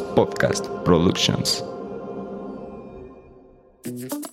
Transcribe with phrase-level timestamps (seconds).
[0.00, 1.64] Podcast Productions.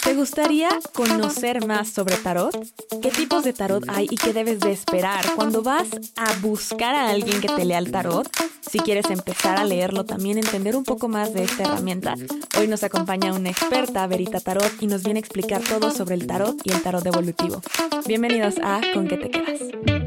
[0.03, 2.55] ¿Te gustaría conocer más sobre tarot?
[3.01, 7.09] ¿Qué tipos de tarot hay y qué debes de esperar cuando vas a buscar a
[7.09, 8.29] alguien que te lea el tarot?
[8.61, 12.15] Si quieres empezar a leerlo, también entender un poco más de esta herramienta.
[12.57, 16.27] Hoy nos acompaña una experta, Verita Tarot, y nos viene a explicar todo sobre el
[16.27, 17.61] tarot y el tarot evolutivo.
[18.07, 19.98] Bienvenidos a ¿Con qué te quedas?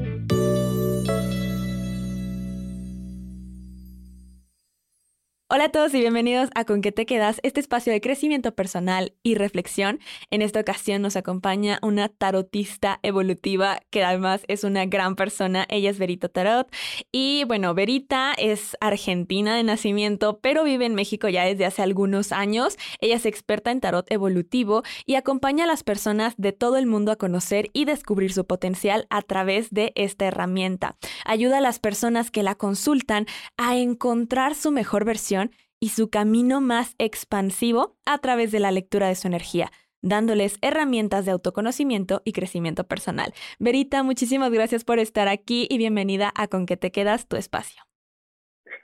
[5.55, 9.13] Hola a todos y bienvenidos a Con qué te quedas, este espacio de crecimiento personal
[9.23, 10.01] y reflexión.
[10.31, 15.67] En esta ocasión nos acompaña una tarotista evolutiva que además es una gran persona.
[15.69, 16.75] Ella es Verita Tarot
[17.13, 22.33] y bueno, Verita es argentina de nacimiento, pero vive en México ya desde hace algunos
[22.33, 22.79] años.
[23.03, 27.13] Ella es experta en tarot evolutivo y acompaña a las personas de todo el mundo
[27.13, 30.97] a conocer y descubrir su potencial a través de esta herramienta.
[31.27, 33.27] Ayuda a las personas que la consultan
[33.59, 35.42] a encontrar su mejor versión
[35.83, 39.67] y su camino más expansivo a través de la lectura de su energía,
[40.01, 43.33] dándoles herramientas de autoconocimiento y crecimiento personal.
[43.59, 47.83] Verita, muchísimas gracias por estar aquí y bienvenida a Con qué te quedas tu espacio.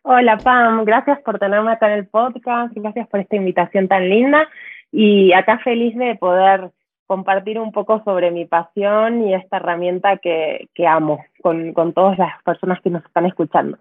[0.02, 4.48] Hola Pam, gracias por tenerme acá en el podcast, gracias por esta invitación tan linda
[4.91, 6.72] y acá feliz de poder
[7.06, 12.42] compartir un poco sobre mi pasión y esta herramienta que, amo con, con todas las
[12.42, 13.78] personas que nos están escuchando.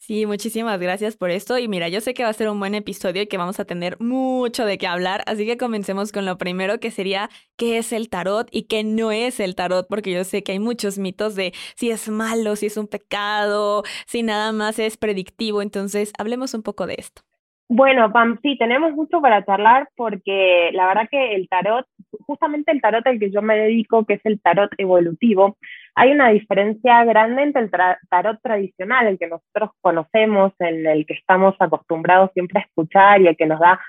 [0.00, 1.58] Sí, muchísimas gracias por esto.
[1.58, 3.64] Y mira, yo sé que va a ser un buen episodio y que vamos a
[3.64, 7.92] tener mucho de qué hablar, así que comencemos con lo primero, que sería qué es
[7.92, 11.34] el tarot y qué no es el tarot, porque yo sé que hay muchos mitos
[11.34, 15.62] de si es malo, si es un pecado, si nada más es predictivo.
[15.62, 17.22] Entonces, hablemos un poco de esto.
[17.68, 21.86] Bueno, Pam, sí, tenemos mucho para charlar porque la verdad que el tarot,
[22.26, 25.56] justamente el tarot al que yo me dedico, que es el tarot evolutivo,
[25.94, 27.70] hay una diferencia grande entre el
[28.08, 33.26] tarot tradicional, el que nosotros conocemos, en el que estamos acostumbrados siempre a escuchar y
[33.26, 33.80] el que nos da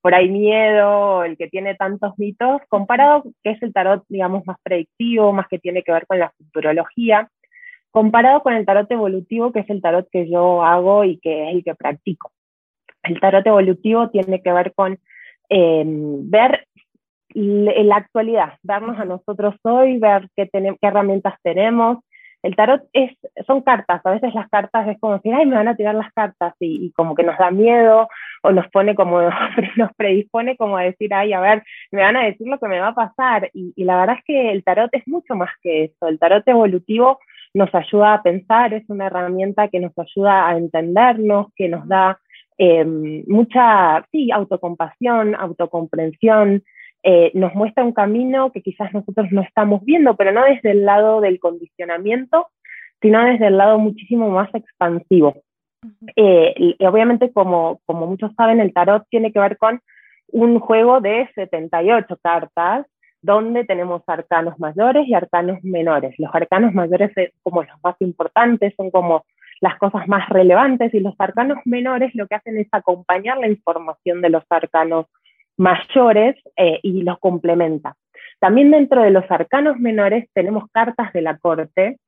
[0.00, 4.56] por ahí miedo, el que tiene tantos mitos, comparado que es el tarot, digamos, más
[4.62, 7.28] predictivo, más que tiene que ver con la futurología,
[7.90, 11.54] comparado con el tarot evolutivo, que es el tarot que yo hago y que es
[11.56, 12.32] el que practico.
[13.02, 14.98] El tarot evolutivo tiene que ver con
[15.48, 16.66] em, ver
[17.34, 21.98] la actualidad, vernos a nosotros hoy, ver qué, qué herramientas tenemos.
[22.42, 23.10] El tarot es,
[23.46, 26.12] son cartas, a veces las cartas es como decir, ay, me van a tirar las
[26.12, 28.08] cartas y, como que nos da miedo
[28.44, 29.20] o nos pone como,
[29.76, 32.78] nos predispone como a decir, ay, a ver, me van a decir lo que me
[32.78, 33.50] va a pasar.
[33.52, 36.06] Y, y la verdad es que el tarot es mucho más que eso.
[36.06, 37.18] El tarot evolutivo
[37.54, 42.20] nos ayuda a pensar, es una herramienta que nos ayuda a entendernos, que nos da
[42.58, 46.64] Em, mucha, sí, autocompasión, autocomprensión,
[47.02, 50.84] eh, nos muestra un camino que quizás nosotros no estamos viendo, pero no desde el
[50.84, 52.48] lado del condicionamiento,
[53.00, 55.42] sino desde el lado muchísimo más expansivo.
[56.16, 59.80] Eh, y, obviamente, como, como muchos saben, el tarot tiene que ver con
[60.32, 62.86] un juego de 78 cartas,
[63.20, 66.14] donde tenemos arcanos mayores y arcanos menores.
[66.18, 69.24] Los arcanos mayores son como los más importantes, son como
[69.60, 74.20] las cosas más relevantes y los arcanos menores lo que hacen es acompañar la información
[74.20, 75.06] de los arcanos
[75.58, 77.96] mayores eh, y los complementa.
[78.40, 81.98] También dentro de los arcanos menores tenemos cartas de la corte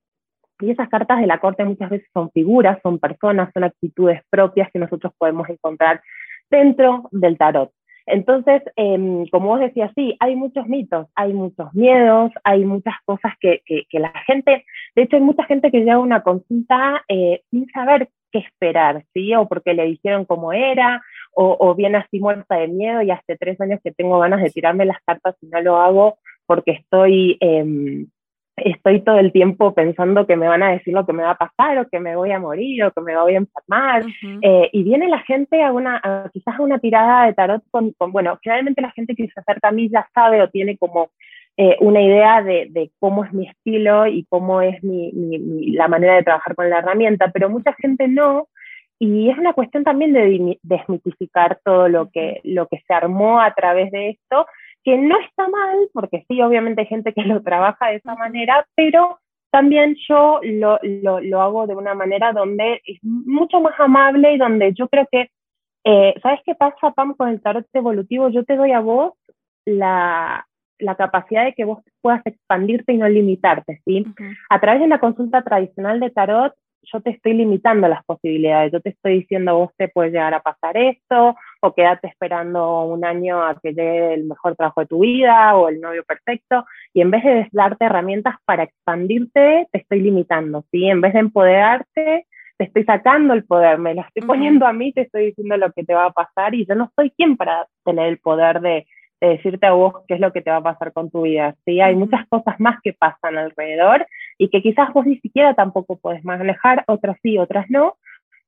[0.59, 4.69] y esas cartas de la corte muchas veces son figuras, son personas, son actitudes propias
[4.71, 6.01] que nosotros podemos encontrar
[6.49, 7.71] dentro del tarot.
[8.05, 13.33] Entonces, em, como vos decías, sí, hay muchos mitos, hay muchos miedos, hay muchas cosas
[13.39, 17.69] que, la gente, de hecho hay mucha gente que llega a una consulta eh, sin
[17.71, 19.33] saber qué esperar, ¿sí?
[19.35, 21.01] O porque le dijeron cómo era,
[21.33, 24.49] o, o viene así muerta de miedo y hace tres años que tengo ganas de
[24.49, 27.37] tirarme las cartas y no lo hago porque estoy...
[27.39, 28.05] Eh,
[28.63, 31.37] estoy todo el tiempo pensando que me van a decir lo que me va a
[31.37, 34.03] pasar o que me voy a morir o que me voy a enfermar.
[34.41, 38.37] Eh, y viene la gente a una, quizás a una tirada de tarot con, bueno,
[38.41, 41.09] generalmente la gente que se acerca a mí ya sabe o tiene como
[41.57, 45.87] eh, una idea de, de, cómo es mi estilo y cómo es mi, mi, la
[45.87, 48.47] manera de trabajar con la herramienta, pero mucha gente no.
[48.99, 53.53] Y es una cuestión también de desmitificar todo lo que, lo que se armó a
[53.53, 54.45] través de esto
[54.83, 58.65] que no está mal, porque sí, obviamente hay gente que lo trabaja de esa manera,
[58.75, 59.19] pero
[59.51, 64.37] también yo lo, lo, lo hago de una manera donde es mucho más amable y
[64.37, 65.29] donde yo creo que,
[65.83, 68.29] eh, ¿sabes qué pasa, Pam, con el tarot evolutivo?
[68.29, 69.13] Yo te doy a vos
[69.65, 70.47] la,
[70.81, 74.05] la capacidad de que vos puedas expandirte y no limitarte, ¿sí?
[74.49, 76.53] A través de la consulta tradicional de tarot,
[76.91, 80.41] yo te estoy limitando las posibilidades, yo te estoy diciendo, vos te puede llegar a
[80.41, 84.99] pasar esto, o quédate esperando un año a que llegue el mejor trabajo de tu
[84.99, 90.01] vida o el novio perfecto, y en vez de darte herramientas para expandirte, te estoy
[90.01, 90.85] limitando, ¿sí?
[90.87, 92.25] En vez de empoderarte, te
[92.57, 95.71] te estoy sacando el poder, me lo estoy poniendo a mí, te estoy diciendo lo
[95.71, 98.85] que te va a pasar y yo no soy quien para tener el poder de,
[99.27, 101.55] decirte a vos qué es lo que te va a pasar con tu vida.
[101.65, 101.79] ¿sí?
[101.79, 104.05] Hay muchas cosas más que pasan alrededor
[104.37, 107.97] y que quizás vos ni siquiera tampoco puedes manejar, otras sí, otras no,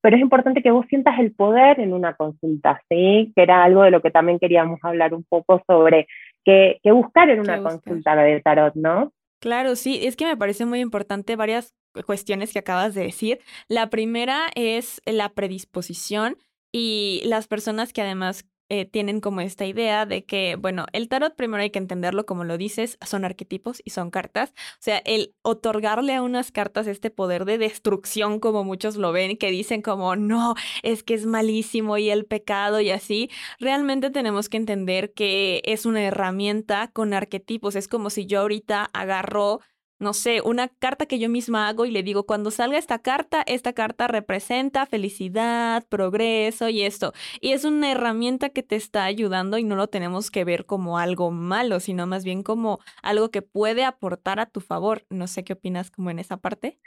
[0.04, 3.32] pero es importante que vos sientas el poder en una consulta, ¿sí?
[3.34, 6.08] Que era algo de lo que también queríamos hablar un poco sobre
[6.44, 9.12] qué, buscar en una consulta de tarot, ¿no?
[9.40, 11.74] Claro, sí, es que me parece muy importante varias
[12.04, 13.38] cuestiones que acabas de decir.
[13.68, 16.36] La primera es la predisposición
[16.70, 21.36] y las personas que además eh, tienen como esta idea de que, bueno, el tarot
[21.36, 24.50] primero hay que entenderlo como lo dices, son arquetipos y son cartas.
[24.50, 29.36] O sea, el otorgarle a unas cartas este poder de destrucción como muchos lo ven,
[29.36, 34.48] que dicen como, no, es que es malísimo y el pecado y así, realmente tenemos
[34.48, 37.76] que entender que es una herramienta con arquetipos.
[37.76, 39.60] Es como si yo ahorita agarro
[39.98, 43.42] no sé, una carta que yo misma hago y le digo, cuando salga esta carta,
[43.46, 47.12] esta carta representa felicidad, progreso y esto.
[47.40, 50.98] Y es una herramienta que te está ayudando y no lo tenemos que ver como
[50.98, 55.06] algo malo, sino más bien como algo que puede aportar a tu favor.
[55.10, 56.80] No sé qué opinas como en esa parte.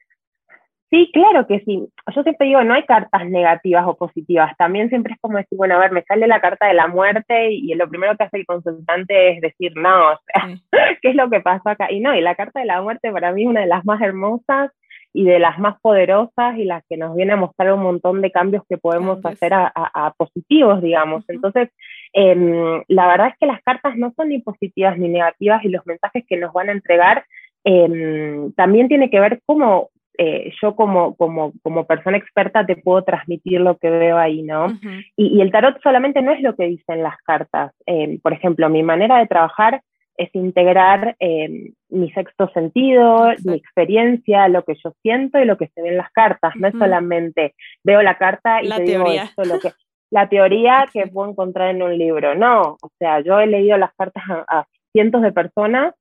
[0.89, 1.85] Sí, claro que sí.
[2.15, 4.55] Yo siempre digo, no hay cartas negativas o positivas.
[4.57, 7.51] También siempre es como decir, bueno, a ver, me sale la carta de la muerte
[7.51, 10.57] y lo primero que hace el consultante es decir, no, o sea,
[11.01, 11.91] ¿qué es lo que pasó acá?
[11.91, 14.01] Y no, y la carta de la muerte para mí es una de las más
[14.01, 14.71] hermosas
[15.11, 18.31] y de las más poderosas y las que nos viene a mostrar un montón de
[18.31, 21.25] cambios que podemos hacer a, positivos, digamos.
[21.27, 21.69] Entonces,
[22.13, 25.85] em, la verdad es que las cartas no son ni positivas ni negativas y los
[25.85, 27.25] mensajes que nos van a entregar
[27.63, 33.03] em, también tiene que ver cómo eh, yo como, como, como, persona experta te puedo
[33.03, 34.67] transmitir lo que veo ahí, ¿no?
[35.15, 37.71] y, el tarot solamente no es lo que dicen las cartas.
[37.85, 39.81] Eh, por ejemplo, mi manera de trabajar
[40.17, 45.67] es integrar eh, mi sexto sentido, mi experiencia, lo que yo siento y lo que
[45.67, 46.55] se ve en las cartas.
[46.55, 47.53] No es solamente
[47.83, 49.71] veo la carta y te digo esto, lo que
[50.09, 52.33] la teoría que puedo encontrar en un libro.
[52.33, 55.93] No, o sea, yo he leído las cartas a cientos de personas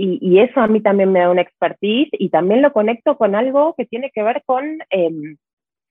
[0.00, 3.74] y, eso a mí también me da una expertise y también lo conecto con algo
[3.76, 5.36] que tiene que ver con, em,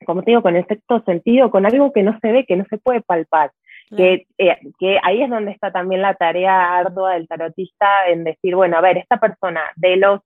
[0.06, 2.66] como te digo, con el sexto sentido, con algo que no se ve, que no
[2.70, 3.52] se puede palpar.
[3.96, 8.54] Que, eh, que ahí es donde está también la tarea ardua del tarotista en decir,
[8.54, 10.22] bueno, a ver, esta persona de los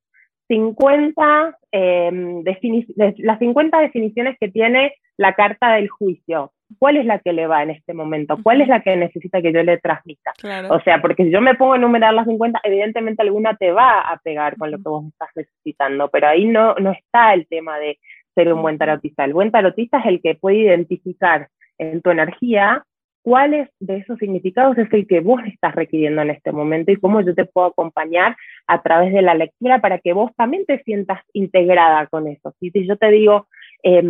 [0.48, 7.19] 50, em, de las 50 definiciones que tiene la carta del juicio, ¿cuál es la
[7.19, 8.38] que le va en este momento?
[8.41, 10.31] ¿Cuál es la que necesita que yo le transmita?
[10.69, 14.01] O sea, porque si yo me pongo a enumerar las 50, evidentemente alguna te va
[14.01, 17.79] a pegar con lo que vos estás necesitando, pero ahí no, no está el tema
[17.79, 18.00] de
[18.35, 19.25] ser un buen tarotista.
[19.25, 22.83] El buen tarotista es el que puede identificar en tu energía
[23.23, 27.21] cuáles de esos significados es el que vos estás requiriendo en este momento y cómo
[27.21, 28.35] yo te puedo acompañar
[28.68, 32.53] a través de la lectura para que vos también te sientas integrada con eso.
[32.59, 33.47] Si yo te digo,
[33.83, 34.01] eh,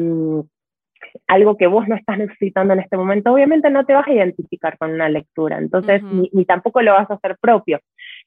[1.27, 4.77] algo que vos no estás necesitando en este momento, obviamente no te vas a identificar
[4.77, 7.79] con una lectura, entonces ni, tampoco lo vas a hacer propio.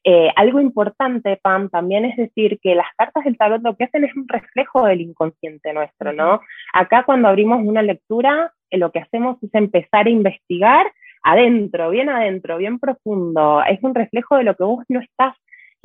[0.03, 4.03] Eh, algo importante, Pam, también es decir que las cartas del tarot lo que hacen
[4.03, 6.41] es un reflejo del inconsciente nuestro, ¿no?
[6.73, 10.85] Acá cuando abrimos una lectura, eh, lo que hacemos es empezar a investigar
[11.23, 13.63] adentro, bien adentro, bien profundo.
[13.67, 15.35] Es un reflejo de lo que vos no estás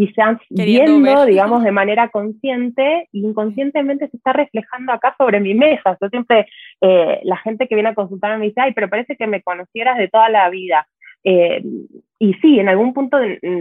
[0.00, 5.98] quizás viendo, digamos, de manera consciente inconscientemente se está reflejando acá sobre mi mesa.
[6.00, 6.48] Yo siempre,
[6.80, 9.98] eh, la gente que viene a consultarme me dice, ay, pero parece que me conocieras
[9.98, 10.88] de toda la vida.
[11.22, 11.62] Eh,
[12.18, 13.18] y sí, en algún punto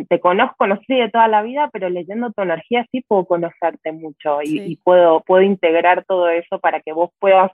[0.08, 3.92] te conozco, no sé de toda la vida, pero leyendo tu energía sí puedo conocerte
[3.92, 7.52] mucho y, puedo, puedo integrar todo eso para que vos puedas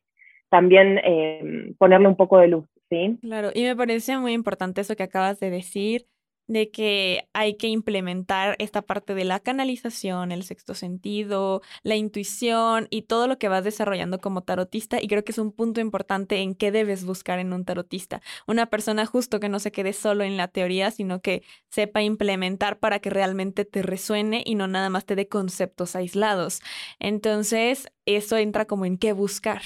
[0.49, 3.17] también eh, ponerle un poco de luz, ¿sí?
[3.21, 6.05] Claro, y me parece muy importante eso que acabas de decir,
[6.47, 12.87] de que hay que implementar esta parte de la canalización, el sexto sentido, la intuición
[12.89, 15.01] y todo lo que vas desarrollando como tarotista.
[15.01, 18.21] Y creo que es un punto importante en qué debes buscar en un tarotista.
[18.47, 22.79] Una persona justo que no se quede solo en la teoría, sino que sepa implementar
[22.79, 26.61] para que realmente te resuene y no nada más te dé conceptos aislados.
[26.99, 29.61] Entonces, eso entra como en qué buscar.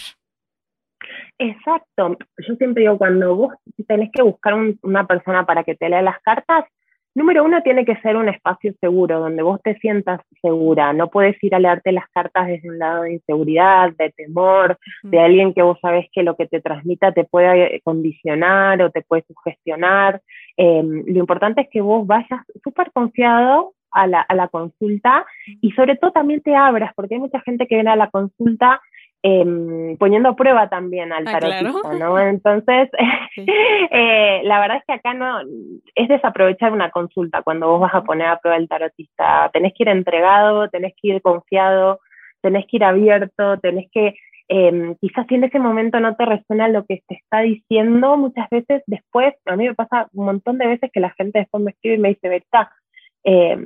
[1.39, 2.17] Exacto.
[2.37, 3.53] Yo siempre digo, cuando vos
[3.87, 6.65] tenés que buscar una persona para que te lea las cartas,
[7.15, 10.91] número uno tiene que ser un espacio seguro, donde vos te sientas segura.
[10.91, 15.19] No puedes ir a leerte las cartas desde un lado de inseguridad, de temor, de
[15.19, 19.23] alguien que vos sabés que lo que te transmita te puede condicionar o te puede
[19.23, 20.21] sugestionar.
[20.57, 25.25] Em, lo importante es que vos vayas súper confiado a la, a la consulta
[25.61, 28.81] y sobre todo también te abras, porque hay mucha gente que viene a la consulta
[29.21, 32.17] Em, poniendo a prueba también al ah, tarotista, ¿no?
[32.17, 32.89] Entonces,
[33.91, 35.41] eh, la verdad es que acá no,
[35.93, 39.49] es desaprovechar una consulta cuando vos vas a poner a prueba el tarotista.
[39.51, 41.99] Tenés que ir entregado, tenés que ir confiado,
[42.41, 44.15] tenés que ir abierto, tenés que
[44.47, 48.49] em, quizás si en ese momento no te resuena lo que te está diciendo, muchas
[48.49, 51.71] veces después, a mí me pasa un montón de veces que la gente después me
[51.71, 52.71] escribe y me dice, Berta,
[53.25, 53.57] eh,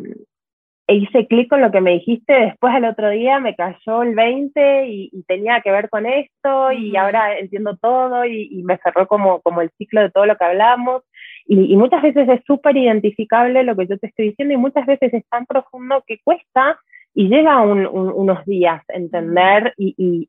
[0.87, 4.87] hice clic con lo que me dijiste, después al otro día me cayó el 20
[4.87, 9.61] y, tenía que ver con esto y ahora entiendo todo y, me cerró como, como
[9.61, 11.03] el ciclo de todo lo que hablamos.
[11.45, 15.13] Y, muchas veces es súper identificable lo que yo te estoy diciendo y muchas veces
[15.13, 16.77] es tan profundo que cuesta
[17.15, 20.27] y llega unos días entender y,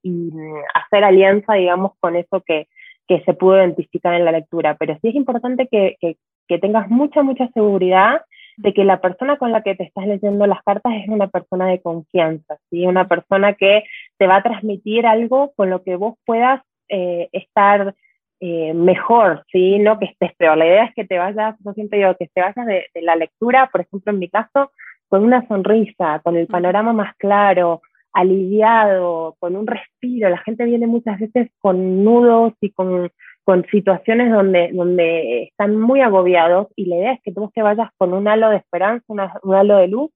[0.74, 2.68] hacer alianza, digamos, con eso que,
[3.08, 4.76] que se pudo identificar en la lectura.
[4.78, 8.20] Pero sí es importante que, que, que tengas mucha, mucha seguridad
[8.56, 11.66] de que la persona con la que te estás leyendo las cartas es una persona
[11.66, 12.86] de confianza, ¿sí?
[12.86, 13.84] una persona que
[14.18, 17.94] te va a transmitir algo con lo que vos puedas eh, estar
[18.40, 19.78] eh, mejor, ¿sí?
[19.78, 20.58] no que estés peor.
[20.58, 23.68] La idea es que te vayas, yo siempre digo, que te vayas de, la lectura,
[23.72, 24.70] por ejemplo, en mi caso,
[25.08, 27.82] con una sonrisa, con el panorama más claro,
[28.12, 30.28] aliviado, con un respiro.
[30.28, 33.10] La gente viene muchas veces con nudos y con
[33.44, 37.90] con situaciones donde, donde están muy agobiados y la idea es que tú te vayas
[37.98, 40.10] con un halo de esperanza, un halo de luz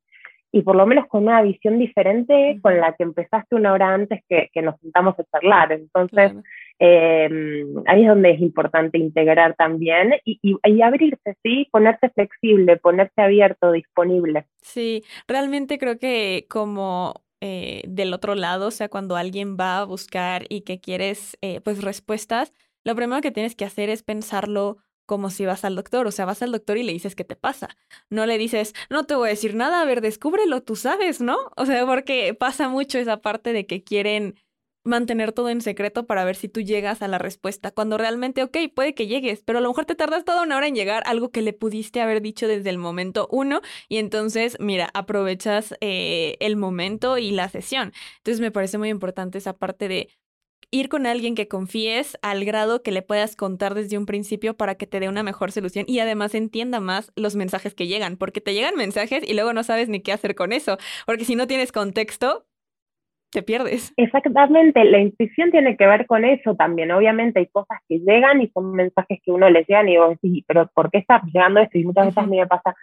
[0.51, 4.23] y por lo menos con una visión diferente con la que empezaste una hora antes
[4.29, 5.73] que, que nos sentamos a charlar.
[5.73, 6.33] Entonces,
[6.79, 11.69] em, ahí es donde es importante integrar también y, y, abrirse, ¿sí?
[11.71, 14.47] Ponerse flexible, ponerse abierto, disponible.
[14.63, 19.85] Sí, realmente creo que como eh, del otro lado, o sea, cuando alguien va a
[19.85, 22.55] buscar y que quieres, eh, pues, respuestas,
[22.88, 26.25] lo primero que tienes que hacer es pensarlo como si vas al doctor, o sea,
[26.25, 27.68] vas al doctor y le dices qué te pasa.
[28.09, 31.37] No le dices, no te voy a decir nada, a ver, descúbrelo, tú sabes, ¿no?
[31.59, 34.37] O sea, porque pasa mucho esa parte de que quieren
[34.85, 38.57] mantener todo en secreto para ver si tú llegas a la respuesta, cuando realmente, ok,
[38.75, 41.30] puede que llegues, pero a lo mejor te tardas toda una hora en llegar, algo
[41.30, 46.57] que le pudiste haber dicho desde el momento uno, y entonces, mira, aprovechas eh, el
[46.57, 47.92] momento y la sesión.
[48.18, 50.09] Entonces me parece muy importante esa parte de
[50.71, 54.75] ir con alguien que confíes al grado que le puedas contar desde un principio para
[54.75, 58.41] que te dé una mejor solución y además entienda más los mensajes que llegan, porque
[58.41, 61.47] te llegan mensajes y luego no sabes ni qué hacer con eso, porque si no
[61.47, 62.45] tienes contexto,
[63.31, 63.93] te pierdes.
[63.97, 66.91] Exactamente, la intuición tiene que ver con eso también.
[66.91, 70.45] Obviamente hay cosas que llegan y son mensajes que uno le llegan y vos decís,
[70.47, 71.79] pero ¿por qué está llegando esto?
[71.79, 72.75] Y muchas veces a mí me pasa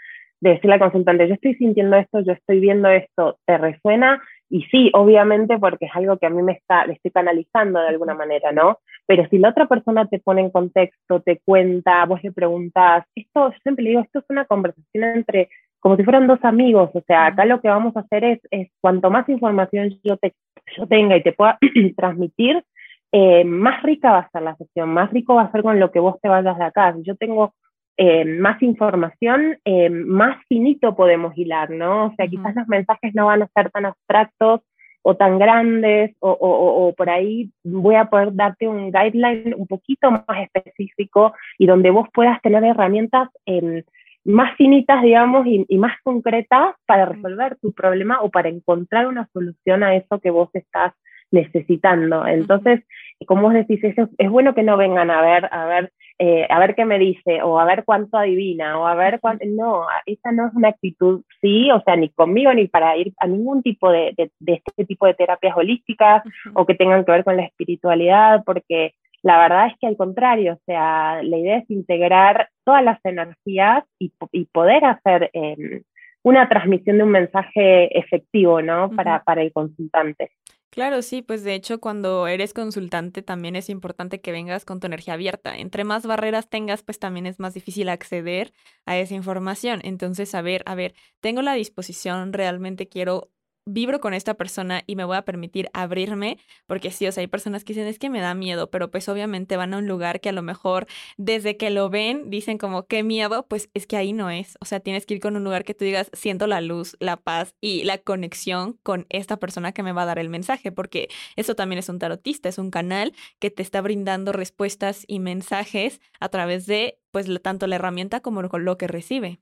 [0.41, 4.21] de decirle al consultante, yo estoy sintiendo esto, yo estoy viendo esto, ¿te resuena?
[4.49, 7.87] Y sí, obviamente, porque es algo que a mí me está, le estoy canalizando de
[7.87, 8.79] alguna manera, ¿no?
[9.07, 13.51] Pero si la otra persona te pone en contexto, te cuenta, vos le preguntas, esto,
[13.51, 15.49] yo siempre le digo, esto es una conversación entre,
[15.79, 18.69] como si fueran dos amigos, o sea, acá lo que vamos a hacer es, es
[18.81, 20.33] cuanto más información yo, te,
[20.77, 21.57] yo tenga y te pueda
[21.97, 22.63] transmitir,
[23.11, 25.91] eh, más rica va a ser la sesión, más rico va a ser con lo
[25.91, 26.93] que vos te vayas de acá.
[26.93, 27.53] Si yo tengo
[27.97, 32.07] eh, más información, eh, más finito podemos hilar, ¿no?
[32.07, 34.61] O sea, quizás los mensajes no van a ser tan abstractos
[35.01, 40.09] o tan grandes, o, o, por ahí voy a poder darte un guideline un poquito
[40.09, 43.83] más específico y donde vos puedas tener herramientas em,
[44.23, 49.29] más finitas, digamos, y, y, más concretas para resolver tu problema o para encontrar una
[49.31, 50.93] solución a eso que vos estás
[51.31, 52.25] necesitando.
[52.27, 52.81] Entonces,
[53.27, 56.59] como vos decís, eso, es bueno que no vengan a ver, a ver eh, a
[56.59, 59.45] ver qué me dice, o a ver cuánto adivina, o a ver cuánto...
[59.45, 63.27] No, esa no es una actitud, sí, o sea, ni conmigo ni para ir a
[63.27, 67.35] ningún tipo de, de, este tipo de terapias holísticas o que tengan que ver con
[67.35, 72.47] la espiritualidad, porque la verdad es que al contrario, o sea, la idea es integrar
[72.63, 75.81] todas las energías y, y poder hacer em,
[76.23, 78.89] una transmisión de un mensaje efectivo, ¿no?
[78.91, 80.31] Para, para el consultante.
[80.75, 84.87] Claro, sí, pues de hecho cuando eres consultante también es importante que vengas con tu
[84.87, 85.55] energía abierta.
[85.55, 88.51] Entre más barreras tengas, pues también es más difícil acceder
[88.85, 89.79] a esa información.
[89.85, 93.31] Entonces, a ver, a ver, tengo la disposición, realmente quiero
[93.65, 97.27] vibro con esta persona y me voy a permitir abrirme, porque sí, o sea, hay
[97.27, 100.21] personas que dicen, es que me da miedo, pero pues obviamente van a un lugar
[100.21, 103.97] que a lo mejor desde que lo ven dicen como, qué miedo, pues es que
[103.97, 106.47] ahí no es, o sea, tienes que ir con un lugar que tú digas, siento
[106.47, 110.19] la luz, la paz y la conexión con esta persona que me va a dar
[110.19, 114.31] el mensaje, porque eso también es un tarotista, es un canal que te está brindando
[114.31, 119.39] respuestas y mensajes a través de, pues, tanto la herramienta como lo que recibe.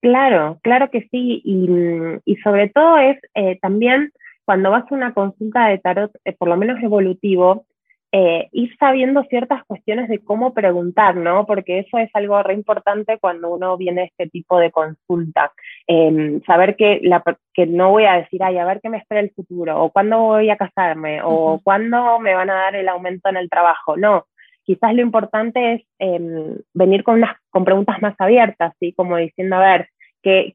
[0.00, 4.12] Claro, claro que sí, y, mm, y sobre todo es eh, también
[4.46, 7.66] cuando vas a una consulta de tarot, eh, por lo menos evolutivo,
[8.12, 11.46] eh, ir sabiendo ciertas cuestiones de cómo preguntar, ¿no?
[11.46, 15.52] Porque eso es algo re importante cuando uno viene a este tipo de consulta.
[15.86, 17.22] Em, saber que, la,
[17.54, 20.18] que no voy a decir, ay, a ver qué me espera el futuro, o cuándo
[20.18, 23.96] voy a casarme, o cuándo me van a dar el aumento en el trabajo.
[23.96, 24.24] No,
[24.70, 28.92] quizás lo importante es em, venir con, unas, con preguntas más abiertas, ¿sí?
[28.92, 29.88] como diciendo, a ver,
[30.22, 30.54] ¿Qué,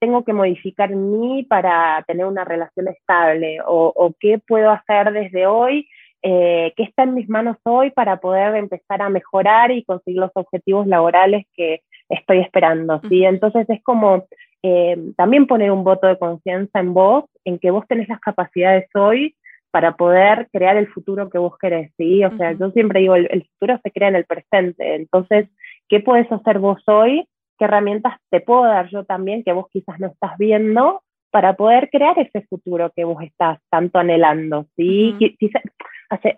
[0.00, 3.58] tengo que modificar en mí para tener una relación estable?
[3.64, 5.88] ¿O, qué puedo hacer desde hoy?
[6.20, 10.32] Eh, ¿Qué está en mis manos hoy para poder empezar a mejorar y conseguir los
[10.34, 13.00] objetivos laborales que estoy esperando?
[13.08, 13.24] ¿sí?
[13.24, 14.24] Entonces es como
[14.64, 18.88] eh, también poner un voto de confianza en vos, en que vos tenés las capacidades
[18.94, 19.36] hoy
[19.74, 22.24] para poder crear el futuro que vos querés, ¿sí?
[22.24, 25.48] O sea, yo siempre digo, el, el, futuro se crea en el presente, entonces,
[25.88, 27.26] ¿qué puedes hacer vos hoy
[27.58, 31.02] qué herramientas te puedo dar yo también que vos quizás no estás viendo
[31.32, 35.16] para poder crear ese futuro que vos estás tanto anhelando, ¿sí?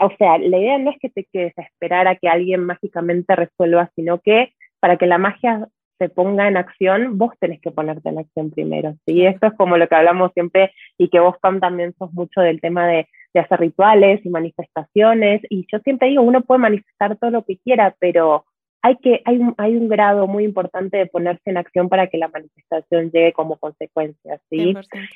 [0.00, 3.36] o sea, la idea no es que te quedes a esperar a que alguien mágicamente
[3.36, 8.08] resuelva, sino que para que la magia se ponga en acción, vos tenés que ponerte
[8.08, 9.24] en acción primero, ¿sí?
[9.26, 12.60] Esto es como lo que hablamos siempre y que vos, Pam, también sos mucho del
[12.60, 17.30] tema de, de hacer rituales y manifestaciones, y yo siempre digo, uno puede manifestar todo
[17.30, 18.44] lo que quiera, pero
[18.82, 22.18] hay, que, hay, un, hay un grado muy importante de ponerse en acción para que
[22.18, 24.74] la manifestación llegue como consecuencia, ¿sí?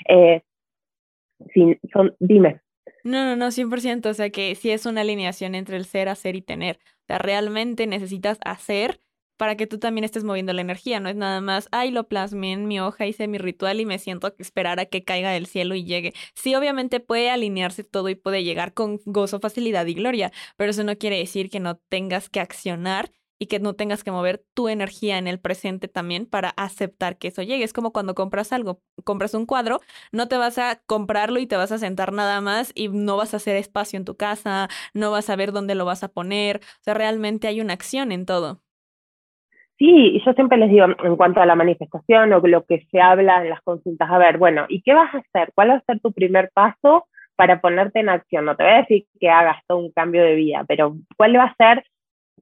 [0.09, 0.43] Eh,
[1.93, 2.61] son, dime.
[3.05, 6.37] No, no, no, 100%, o sea que sí es una alineación entre el ser, hacer
[6.37, 6.77] y tener.
[6.77, 9.00] O sea, realmente necesitas hacer
[9.41, 12.53] para que tú también estés moviendo la energía, no es nada más, ay, lo plasmé
[12.53, 15.47] en mi hoja, hice mi ritual y me siento a esperar a que caiga del
[15.47, 16.13] cielo y llegue.
[16.35, 20.85] Sí, obviamente puede alinearse todo y puede llegar con gozo, facilidad y gloria, pero eso
[20.85, 24.69] no quiere decir que no tengas que accionar y que no tengas que mover tu
[24.69, 27.65] energía en el presente también para aceptar que eso llegue.
[27.65, 29.81] Es como cuando compras algo, compras un cuadro,
[30.13, 33.33] no te vas a comprarlo y te vas a sentar nada más y no vas
[33.33, 36.59] a hacer espacio en tu casa, no vas a ver dónde lo vas a poner.
[36.59, 38.61] O sea, realmente hay una acción en todo.
[39.81, 43.01] Sí, y yo siempre les digo en cuanto a la manifestación o lo que se
[43.01, 45.53] habla en las consultas, a ver, bueno, ¿y qué vas a hacer?
[45.55, 48.45] ¿Cuál va a ser tu primer paso para ponerte en acción?
[48.45, 51.45] No te voy a decir que hagas todo un cambio de vida, pero ¿cuál va
[51.45, 51.83] a ser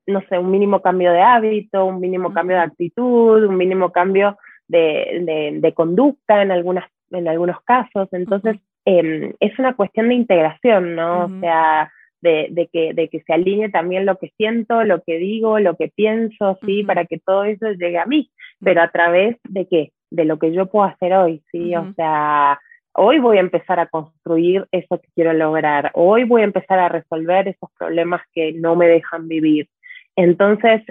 [0.09, 4.37] no sé, un mínimo cambio de hábito, un mínimo cambio de actitud, un mínimo cambio
[4.67, 8.09] de, conducta en, algunas, en algunos casos.
[8.13, 11.27] Entonces, em, es una cuestión de integración, ¿no?
[11.27, 15.59] O sea, de, que, de que se alinee también lo que siento, lo que digo,
[15.59, 16.83] lo que pienso, ¿sí?
[16.83, 19.93] Para que todo eso llegue a mí, pero a través de qué?
[20.11, 21.75] De lo que yo puedo hacer hoy, ¿sí?
[21.77, 22.59] O sea,
[22.93, 26.89] hoy voy a empezar a construir eso que quiero lograr, hoy voy a empezar a
[26.89, 29.69] resolver esos problemas que no me dejan vivir.
[30.17, 30.83] Entonces,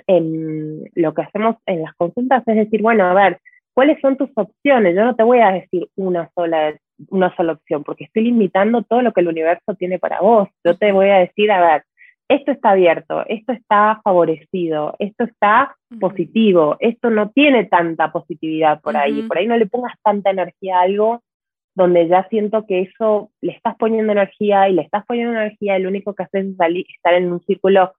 [0.95, 3.39] lo que hacemos en las consultas es decir, bueno, a ver,
[3.73, 4.95] ¿cuáles son tus opciones?
[4.95, 6.73] Yo no te voy a decir una sola,
[7.09, 10.49] una sola opción, porque estoy limitando todo lo que el universo tiene para vos.
[10.63, 11.83] Yo te voy a decir, a ver,
[12.29, 18.97] esto está abierto, esto está favorecido, esto está positivo, esto no tiene tanta positividad por
[18.97, 21.21] ahí, por ahí no le pongas tanta energía a algo
[21.77, 25.83] donde ya siento que eso le estás poniendo energía y le estás poniendo energía y
[25.83, 27.93] lo único que haces es salir, estar en un círculo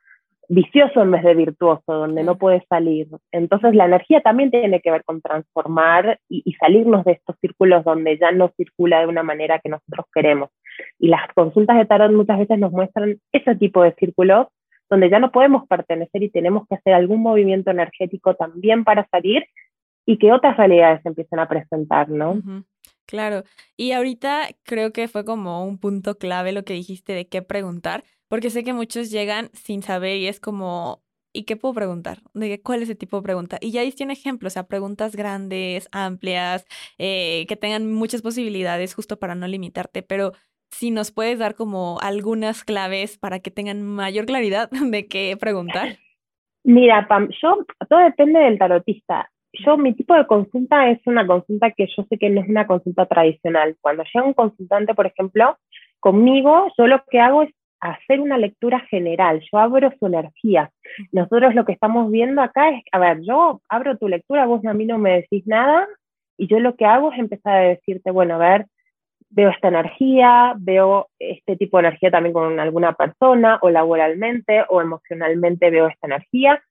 [0.48, 3.08] vicioso en vez de virtuoso, donde no puedes salir.
[3.32, 8.18] Entonces la energía también tiene que ver con transformar y, salirnos de estos círculos donde
[8.18, 10.50] ya no circula de una manera que nosotros queremos.
[10.98, 14.48] Y las consultas de tarot muchas veces nos muestran ese tipo de círculos
[14.90, 19.44] donde ya no podemos pertenecer y tenemos que hacer algún movimiento energético también para salir
[20.06, 22.40] y que otras realidades empiecen a presentar, ¿no?
[23.04, 23.42] Claro,
[23.76, 28.04] y ahorita creo que fue como un punto clave lo que dijiste de qué preguntar,
[28.28, 32.18] porque sé que muchos llegan sin saber y es como, ¿y qué puedo preguntar?
[32.34, 33.58] ¿De cuál es el tipo de pregunta?
[33.60, 36.66] Y ya diste un ejemplo, o sea, preguntas grandes, amplias,
[36.98, 40.32] eh, que tengan muchas posibilidades justo para no limitarte, pero
[40.70, 45.96] si nos puedes dar como algunas claves para que tengan mayor claridad de qué preguntar.
[46.64, 49.30] Mira, Pam, yo, todo depende del tarotista.
[49.64, 52.66] Yo, mi tipo de consulta es una consulta que yo sé que no es una
[52.66, 53.76] consulta tradicional.
[53.80, 55.56] Cuando llega un consultante, por ejemplo,
[56.00, 60.70] conmigo, yo lo que hago es hacer una lectura general, yo abro su energía.
[61.12, 64.74] Nosotros lo que estamos viendo acá es, a ver, yo abro tu lectura, vos a
[64.74, 65.86] mí no me decís nada,
[66.36, 68.66] y yo lo que hago es empezar a decirte, bueno, a ver,
[69.30, 74.80] veo esta energía, veo este tipo de energía también con alguna persona, o laboralmente, o
[74.80, 76.62] emocionalmente veo esta energía,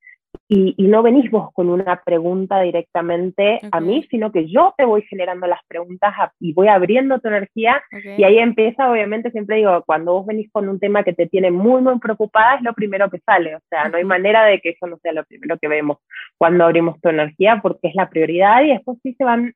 [0.50, 5.02] y, no venís vos con una pregunta directamente a mí, sino que yo te voy
[5.04, 7.84] generando las preguntas y voy abriendo tu energía
[8.18, 11.52] y ahí empieza, obviamente, siempre digo, cuando vos venís con un tema que te tiene
[11.52, 14.70] muy, muy preocupada, es lo primero que sale, o sea, no hay manera de que
[14.70, 15.98] eso no sea lo primero que vemos
[16.38, 19.54] cuando abrimos tu energía porque es la prioridad y después sí se van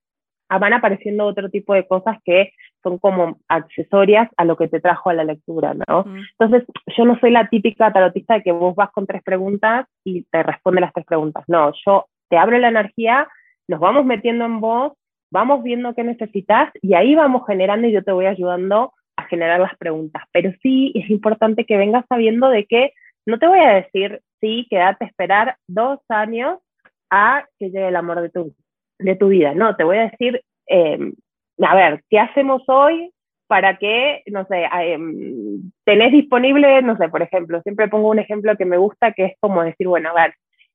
[0.58, 5.10] van apareciendo otro tipo de cosas que son como accesorias a lo que te trajo
[5.10, 6.06] a la lectura, ¿no?
[6.40, 10.24] Entonces, yo no soy la típica tarotista de que vos vas con tres preguntas y
[10.24, 11.44] te responde las tres preguntas.
[11.48, 13.28] No, yo te abro la energía,
[13.68, 14.94] nos vamos metiendo en vos,
[15.32, 19.60] vamos viendo qué necesitas y ahí vamos generando y yo te voy ayudando a generar
[19.60, 20.24] las preguntas.
[20.32, 22.94] Pero sí es importante que vengas sabiendo de que
[23.26, 26.60] no te voy a decir, sí, quédate a esperar dos años
[27.10, 28.56] a que llegue el amor de tu vida
[29.02, 31.14] de tu vida, no, te voy a decir, em,
[31.62, 33.12] a ver, ¿qué hacemos hoy
[33.48, 38.56] para que, no sé, em, tenés disponible, no sé, por ejemplo, siempre pongo un ejemplo
[38.56, 40.34] que me gusta, que es como decir, bueno, a ver,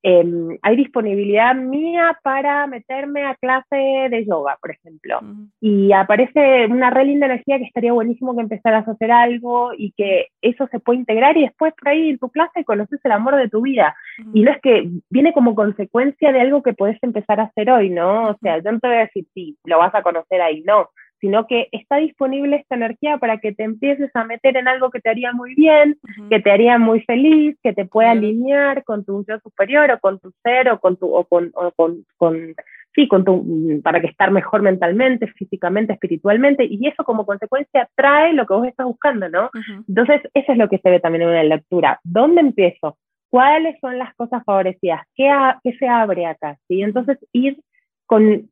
[0.08, 3.74] Em, hay disponibilidad mía para meterme a clase
[4.08, 5.18] de yoga, por ejemplo.
[5.60, 9.90] Y aparece una re linda energía que estaría buenísimo que empezaras a hacer algo y
[9.96, 13.34] que eso se puede integrar y después por ahí en tu clase conoces el amor
[13.34, 13.96] de tu vida.
[14.32, 17.90] Y no es que viene como consecuencia de algo que puedes empezar a hacer hoy,
[17.90, 18.28] ¿no?
[18.28, 20.88] O sea, yo no te voy a decir, sí, lo vas a conocer ahí, no
[21.20, 25.00] sino que está disponible esta energía para que te empieces a meter en algo que
[25.00, 25.98] te haría muy bien,
[26.30, 30.18] que te haría muy feliz, que te pueda alinear con tu yo superior o con
[30.18, 32.54] tu ser o con tu o con, con, con,
[32.94, 38.32] sí, con tu para que estar mejor mentalmente, físicamente, espiritualmente y eso como consecuencia trae
[38.32, 39.50] lo que vos estás buscando, ¿no?
[39.88, 42.00] Entonces, eso es lo que se ve también en una lectura.
[42.04, 42.98] ¿Dónde empiezo?
[43.30, 45.02] ¿Cuáles son las cosas favorecidas?
[45.14, 45.30] ¿Qué,
[45.62, 46.56] qué se abre acá?
[46.68, 46.82] ¿Sí?
[46.82, 47.58] Entonces, ir
[48.06, 48.48] con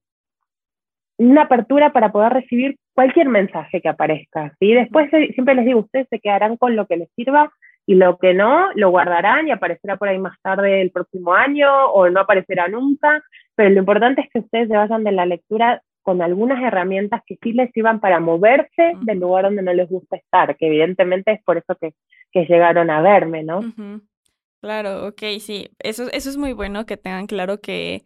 [1.19, 4.55] una apertura para poder recibir cualquier mensaje que aparezca.
[4.59, 4.73] ¿sí?
[4.73, 7.53] Después siempre les digo, ustedes se quedarán con lo que les sirva
[7.87, 11.69] y lo que no, lo guardarán y aparecerá por ahí más tarde el próximo año
[11.87, 13.23] o no aparecerá nunca,
[13.55, 17.39] pero lo importante es que ustedes se vayan de la lectura con algunas herramientas que
[17.43, 21.43] sí les sirvan para moverse del lugar donde no les gusta estar, que evidentemente es
[21.45, 21.95] por eso que,
[22.31, 23.61] que llegaron a verme, ¿no?
[24.61, 28.03] Claro, ok, sí, eso, eso es muy bueno que tengan claro que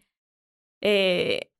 [0.80, 1.50] eh,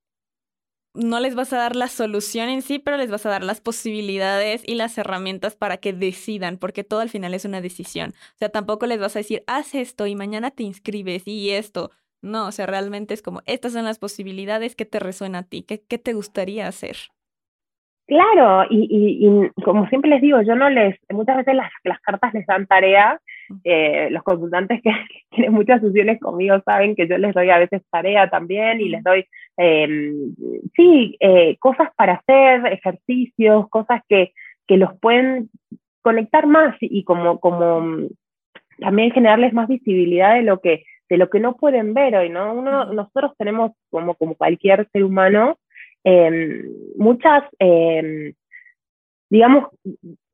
[0.93, 3.61] no les vas a dar la solución en sí, pero les vas a dar las
[3.61, 8.11] posibilidades y las herramientas para que decidan, porque todo al final es una decisión.
[8.35, 11.91] O sea, tampoco les vas a decir, haz esto y mañana te inscribes y esto.
[12.21, 15.63] No, o sea, realmente es como, estas son las posibilidades que te resuena a ti,
[15.63, 16.97] qué, qué te gustaría hacer.
[18.09, 22.33] Claro, y, y, como siempre les digo, yo no les, muchas veces las, las cartas
[22.33, 23.21] les dan tarea,
[23.63, 24.89] eh, los consultantes que,
[25.29, 29.03] tienen muchas sesiones conmigo saben que yo les doy a veces tarea también y les
[29.03, 29.27] doy,
[29.59, 30.33] em,
[30.75, 34.33] sí, eh, cosas para hacer, ejercicios, cosas que,
[34.67, 35.49] que los pueden
[36.01, 38.07] conectar más y como, como
[38.79, 42.53] también generarles más visibilidad de lo que, de lo que no pueden ver hoy, ¿no?
[42.53, 45.57] Uno, nosotros tenemos, como, como cualquier ser humano,
[46.03, 46.63] Em,
[46.95, 48.33] muchas, em,
[49.29, 49.69] digamos,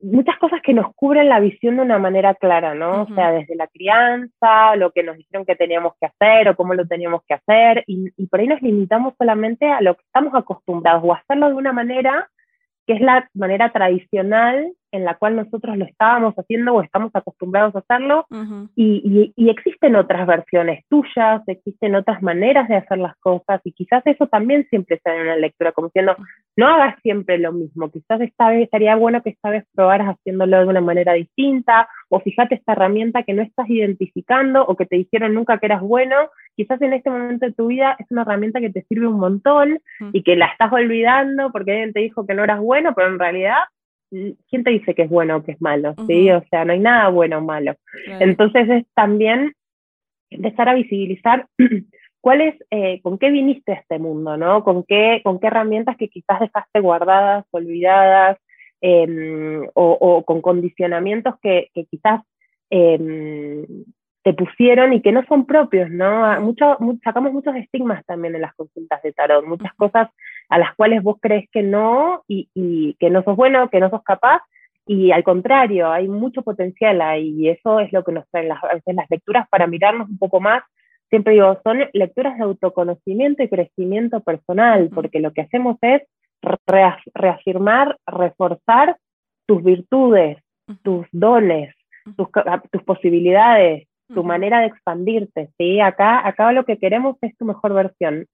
[0.00, 3.02] muchas cosas que nos cubren la visión de una manera clara, ¿no?
[3.02, 6.74] O sea, desde la crianza, lo que nos dijeron que teníamos que hacer o cómo
[6.74, 10.34] lo teníamos que hacer, y, y por ahí nos limitamos solamente a lo que estamos
[10.34, 12.28] acostumbrados o a hacerlo de una manera
[12.86, 17.74] que es la manera tradicional en la cual nosotros lo estábamos haciendo o estamos acostumbrados
[17.74, 18.26] a hacerlo,
[18.74, 24.02] y, y, existen otras versiones tuyas, existen otras maneras de hacer las cosas, y quizás
[24.06, 26.16] eso también siempre está en una lectura, como diciendo,
[26.56, 30.58] no hagas siempre lo mismo, quizás esta vez estaría bueno que esta vez probaras haciéndolo
[30.58, 34.96] de una manera distinta, o fíjate esta herramienta que no estás identificando o que te
[34.96, 36.16] dijeron nunca que eras bueno,
[36.56, 39.80] quizás en este momento de tu vida es una herramienta que te sirve un montón
[40.12, 43.18] y que la estás olvidando porque alguien te dijo que no eras bueno, pero en
[43.18, 43.58] realidad
[44.10, 45.94] ¿quién te dice que es bueno o que es malo?
[46.06, 46.30] ¿sí?
[46.30, 47.74] O sea, no hay nada bueno o malo.
[48.20, 49.52] Entonces es también
[50.30, 51.46] empezar a visibilizar
[52.20, 54.64] cuál es, eh, con qué viniste a este mundo, ¿no?
[54.64, 58.38] Con qué, con qué herramientas que quizás dejaste guardadas, olvidadas,
[58.80, 62.22] em, o, con condicionamientos que, quizás
[62.70, 63.64] em,
[64.22, 66.40] te pusieron y que no son propios, ¿no?
[66.40, 70.10] Mucho, sacamos muchos estigmas también en las consultas de tarot, muchas cosas
[70.48, 73.90] a las cuales vos crees que no y, y, que no sos bueno, que no
[73.90, 74.42] sos capaz,
[74.86, 78.60] y al contrario, hay mucho potencial ahí, y eso es lo que nos traen las,
[78.62, 80.62] las lecturas para mirarnos un poco más.
[81.10, 86.02] Siempre digo, son lecturas de autoconocimiento y crecimiento personal, porque lo que hacemos es
[87.14, 88.96] reafirmar, reforzar
[89.46, 90.38] tus virtudes,
[90.82, 91.74] tus dones,
[92.16, 92.28] tus,
[92.70, 95.80] tus posibilidades, tu manera de expandirte, ¿sí?
[95.80, 98.26] Acá, acá lo que queremos es tu mejor versión.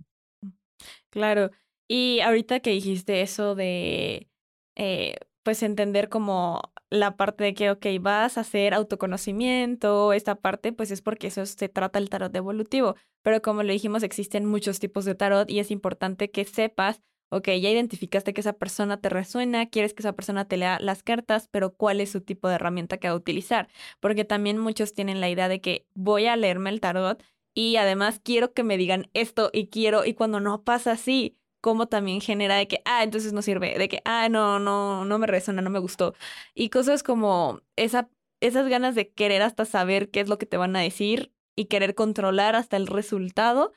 [1.10, 1.50] Claro.
[1.94, 4.30] Y ahorita que dijiste eso de,
[4.76, 10.72] eh, pues entender como la parte de que, ok, vas a hacer autoconocimiento, esta parte,
[10.72, 12.96] pues es porque eso se trata el tarot evolutivo.
[13.20, 17.48] Pero como lo dijimos, existen muchos tipos de tarot y es importante que sepas ok,
[17.48, 21.48] ya identificaste que esa persona te resuena, quieres que esa persona te lea las cartas,
[21.50, 23.68] pero ¿cuál es su tipo de herramienta que va a utilizar?
[24.00, 27.22] Porque también muchos tienen la idea de que voy a leerme el tarot
[27.54, 31.86] y además quiero que me digan esto y quiero, y cuando no pasa así, como
[31.86, 35.26] también genera de que, ah, entonces no sirve, de que, ah, no, no, no me
[35.26, 36.14] resuena, no me gustó.
[36.54, 40.58] Y cosas como esa, esas ganas de querer hasta saber qué es lo que te
[40.58, 43.72] van a decir y querer controlar hasta el resultado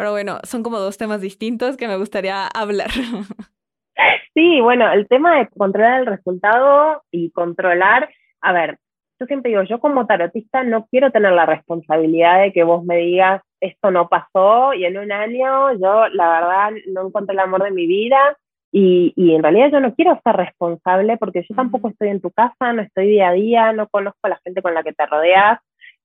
[0.00, 2.88] pero bueno, son como dos temas distintos que me gustaría hablar.
[4.32, 8.08] Sí, bueno, el tema de controlar el resultado y controlar,
[8.40, 8.78] a ver,
[9.18, 12.96] yo siempre digo, yo como tarotista no quiero tener la responsabilidad de que vos me
[12.96, 17.62] digas esto no pasó y en un año yo la verdad no encontré el amor
[17.62, 18.36] de mi vida
[18.72, 22.30] y, y, en realidad yo no quiero ser responsable porque yo tampoco estoy en tu
[22.30, 25.06] casa, no estoy día a día, no conozco a la gente con la que te
[25.06, 25.58] rodeas.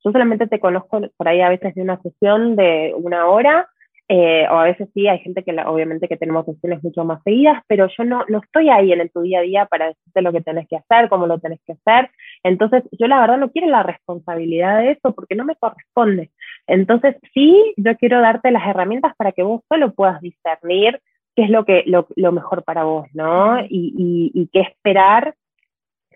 [0.04, 3.70] Yo solamente te conozco por ahí a veces de una sesión de una hora,
[4.08, 7.64] eh, o a veces sí, hay gente que obviamente que tenemos sesiones mucho más seguidas,
[7.68, 10.42] pero yo no, no estoy ahí en tu día a día para decirte lo que
[10.42, 12.12] tenés que hacer, cómo lo tenés que hacer.
[12.44, 16.30] Entonces, yo la verdad no quiero la responsabilidad de eso porque no me corresponde.
[16.68, 21.02] Entonces, sí, yo quiero darte las herramientas para que vos solo puedas discernir
[21.36, 23.60] qué es lo, que, lo, lo mejor para vos, ¿no?
[23.62, 25.36] Y, y, y qué esperar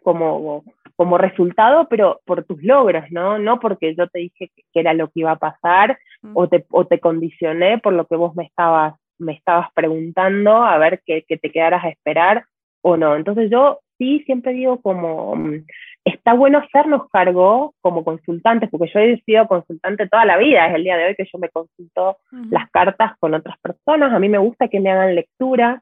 [0.04, 0.63] como,
[1.00, 3.40] como resultado, pero por tus logros, ¿no?
[3.40, 5.98] No porque yo te dije que, era lo que iba a pasar
[6.34, 10.78] o, te, o te condicioné por lo que vos me estabas, me estabas preguntando a
[10.78, 12.44] ver que, que te quedaras a esperar
[12.82, 13.16] o no.
[13.16, 15.64] Entonces yo sí siempre digo como, mm,
[16.04, 20.76] está bueno hacernos cargo como consultantes, porque yo he sido consultante toda la vida, es
[20.76, 22.18] el día de hoy que yo me consulto
[22.50, 25.82] las cartas con otras personas, a mí me gusta que me hagan lectura,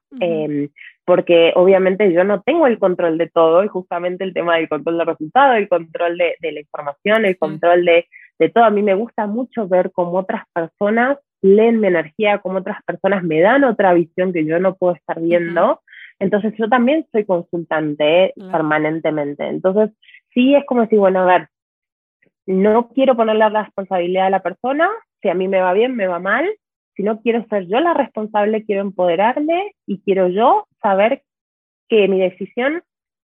[1.08, 4.98] porque obviamente yo no tengo el control de todo, y justamente el tema del control
[4.98, 8.93] del resultado, el control de, la información, el control de, de todo, a mí me
[8.93, 13.93] gusta mucho ver cómo otras personas leen mi energía, cómo otras personas me dan otra
[13.93, 15.80] visión que yo no puedo estar viendo.
[16.20, 19.48] Entonces yo también soy consultante permanentemente.
[19.48, 19.91] Entonces
[20.34, 21.48] sí es como decir, bueno, a ver,
[22.48, 24.89] no quiero ponerle la responsabilidad a la persona,
[25.22, 26.46] si a mí me va bien, me va mal,
[26.98, 31.22] si no quiero ser yo la responsable, quiero empoderarme y quiero yo saber
[31.88, 32.84] que mi decisión,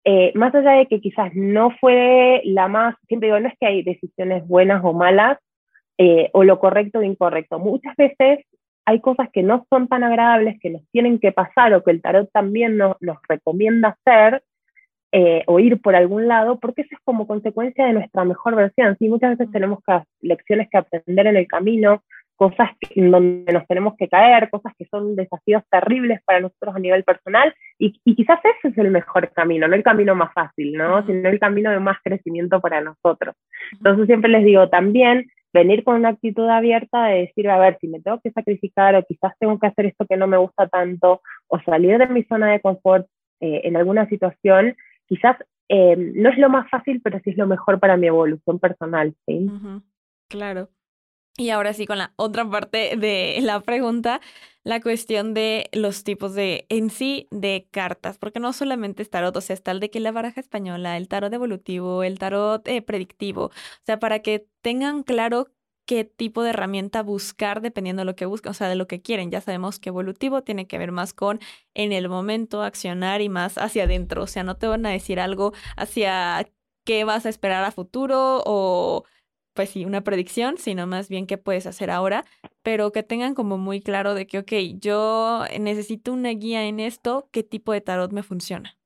[0.04, 3.66] eh, más allá de que quizás no fue la más, siempre digo, no es que
[3.66, 5.38] hay decisiones buenas o malas,
[5.98, 7.58] eh, o lo correcto o incorrecto.
[7.58, 8.46] Muchas veces
[8.86, 12.00] hay cosas que no son tan agradables, que nos tienen que pasar o que el
[12.00, 12.96] tarot también nos
[13.28, 14.42] recomienda hacer
[15.12, 18.96] eh, o ir por algún lado, porque eso es como consecuencia de nuestra mejor versión.
[18.98, 19.08] ¿sí?
[19.08, 19.80] Muchas veces tenemos
[20.20, 22.02] lecciones que aprender en el camino,
[22.40, 26.78] cosas en donde nos tenemos que caer, cosas que son desafíos terribles para nosotros a
[26.78, 30.72] nivel personal, y, y, quizás ese es el mejor camino, no el camino más fácil,
[30.72, 31.04] ¿no?
[31.04, 33.34] sino el camino de más crecimiento para nosotros.
[33.72, 37.88] Entonces siempre les digo también, venir con una actitud abierta de decir, a ver, si
[37.88, 41.20] me tengo que sacrificar o quizás tengo que hacer esto que no me gusta tanto
[41.46, 43.06] o salir de mi zona de confort
[43.40, 44.76] eh, en alguna situación,
[45.06, 45.36] quizás
[45.68, 49.14] eh, no es lo más fácil, pero sí es lo mejor para mi evolución personal,
[49.26, 49.46] ¿sí?
[50.30, 50.70] Claro.
[51.40, 54.20] Y ahora sí, con la otra parte de la pregunta,
[54.62, 59.34] la cuestión de los tipos de, en sí, de cartas, porque no solamente es tarot,
[59.34, 62.82] o sea, está el de que la baraja española, el tarot evolutivo, el tarot eh,
[62.82, 63.52] predictivo, o
[63.86, 65.46] sea, para que tengan claro
[65.86, 69.00] qué tipo de herramienta buscar dependiendo de lo que buscan, o sea, de lo que
[69.00, 69.30] quieren.
[69.30, 71.40] Ya sabemos que evolutivo tiene que ver más con
[71.72, 75.20] en el momento accionar y más hacia adentro, o sea, no te van a decir
[75.20, 76.46] algo hacia
[76.84, 79.04] qué vas a esperar a futuro o
[79.54, 82.24] pues sí, una predicción, sino más bien qué puedes hacer ahora,
[82.62, 87.28] pero que tengan como muy claro de que, ok, yo necesito una guía en esto,
[87.32, 88.76] ¿qué tipo de tarot me funciona?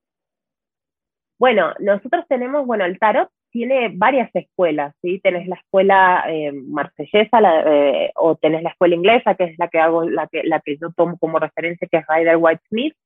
[1.38, 5.20] Bueno, nosotros tenemos, bueno, el tarot tiene varias escuelas, ¿sí?
[5.20, 9.78] Tenés la escuela eh, marsellesa eh, o tenés la escuela inglesa, que es la que
[9.78, 12.96] hago, la que, la que yo tomo como referencia, que es Rider White Smith.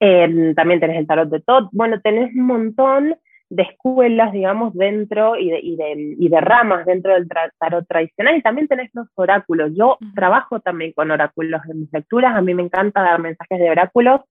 [0.00, 1.68] Eh, también tenés el tarot de Todd.
[1.70, 3.16] Bueno, tenés un montón
[3.52, 8.36] de escuelas, digamos, dentro y de, y de, y de ramas dentro del tarot tradicional.
[8.36, 9.72] Y también tenés los oráculos.
[9.76, 12.34] Yo trabajo también con oráculos en mis lecturas.
[12.34, 14.22] A mí me encanta dar mensajes de oráculos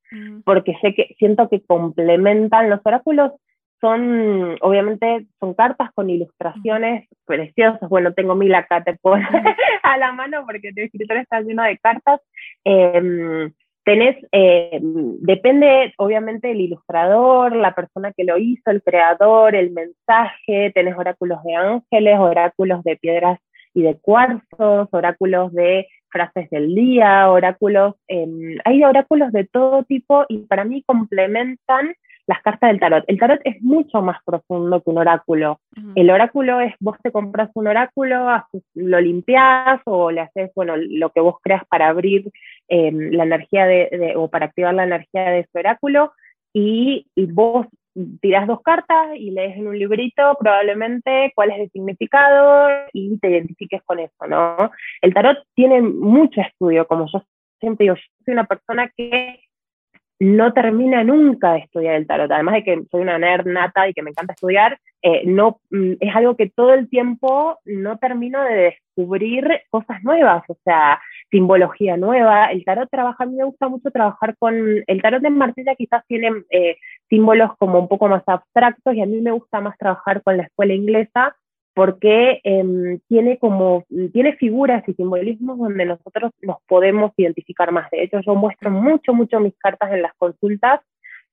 [0.43, 3.33] porque sé que siento que complementan los oráculos.
[3.79, 7.89] Son, obviamente, son cartas con ilustraciones preciosas.
[7.89, 9.17] Bueno, tengo mil acá, te puedo
[9.83, 12.21] a la mano porque el escritorio está lleno de cartas.
[12.65, 13.51] Eh,
[13.91, 20.71] tenés, eh, depende obviamente del ilustrador, la persona que lo hizo, el creador, el mensaje,
[20.73, 23.39] tenés oráculos de ángeles, oráculos de piedras
[23.73, 30.25] y de cuarzos, oráculos de frases del día, oráculos, em, hay oráculos de todo tipo
[30.29, 31.93] y para mí complementan
[32.27, 33.03] las cartas del tarot.
[33.07, 35.59] El tarot es mucho más profundo que un oráculo.
[35.95, 38.27] El oráculo es, vos te compras un oráculo,
[38.75, 42.31] lo limpias o le haces, bueno, lo que vos creas para abrir
[42.67, 46.13] em, la energía de, o para activar la energía de ese oráculo
[46.53, 47.67] y, vos
[48.21, 53.29] tirás dos cartas y lees en un librito probablemente cuál es el significado y te
[53.29, 54.71] identifiques con eso, ¿no?
[55.01, 57.21] El tarot tiene mucho estudio, como yo
[57.59, 59.39] siempre digo, yo soy una persona que
[60.21, 62.31] no termina nunca de estudiar el tarot.
[62.31, 65.93] Además de que soy una nerd nata y que me encanta estudiar, eh, no, mm,
[65.99, 71.97] es algo que todo el tiempo no termino de descubrir cosas nuevas, o sea, simbología
[71.97, 72.51] nueva.
[72.51, 76.05] El tarot trabaja, a mí me gusta mucho trabajar con, el tarot de Marsella quizás
[76.05, 76.77] tiene eh,
[77.09, 80.43] símbolos como un poco más abstractos y a mí me gusta más trabajar con la
[80.43, 81.35] escuela inglesa
[81.73, 87.89] porque em, tiene como, tiene figuras y simbolismos donde nosotros nos podemos identificar más.
[87.91, 90.81] De hecho, yo muestro mucho, mucho mis cartas en las consultas,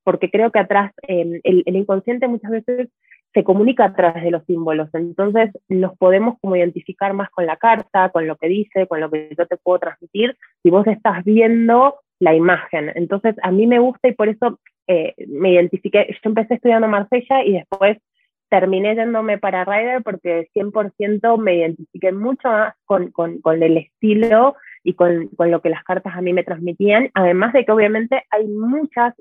[0.04, 2.88] porque creo que atrás, em, el, el, inconsciente muchas veces
[3.34, 7.56] se comunica a través de los símbolos, entonces nos podemos como identificar más con la
[7.56, 11.24] carta, con lo que dice, con lo que yo te puedo transmitir, si vos estás
[11.24, 12.90] viendo la imagen.
[12.94, 17.44] Entonces, a mí me gusta y por eso eh, me identifiqué, yo empecé estudiando Marsella
[17.44, 17.98] y después
[18.48, 24.56] terminé yéndome para Rider porque 100% me identifiqué mucho más con, con, con el estilo
[24.82, 28.24] y con, con, lo que las cartas a mí me transmitían, además de que obviamente
[28.30, 29.14] hay muchas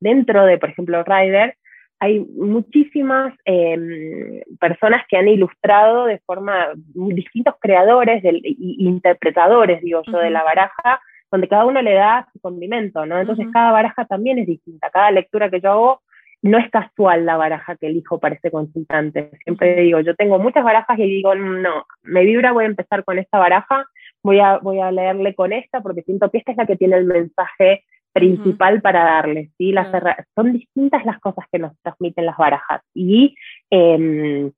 [0.00, 1.56] dentro de, por ejemplo, Rider,
[2.00, 10.02] hay muchísimas eh, personas que han ilustrado de forma, distintos creadores del, y, interpretadores, digo
[10.06, 10.24] yo, uh -huh.
[10.24, 13.18] de la baraja, donde cada uno le da su condimento, ¿no?
[13.18, 13.52] Entonces uh -huh.
[13.52, 16.00] cada baraja también es distinta, cada lectura que yo hago
[16.44, 19.30] no es casual la baraja que elijo para este consultante.
[19.44, 23.18] Siempre digo, yo tengo muchas barajas y digo, no, me vibra, voy a empezar con
[23.18, 23.86] esta baraja,
[24.22, 26.96] voy a, voy a leerle con esta porque siento que esta es la que tiene
[26.96, 28.82] el mensaje principal uh -huh.
[28.82, 29.72] para darle, ¿sí?
[29.72, 30.24] Las uh -huh.
[30.34, 33.34] Son distintas las cosas que nos transmiten las barajas y
[33.70, 34.50] eh,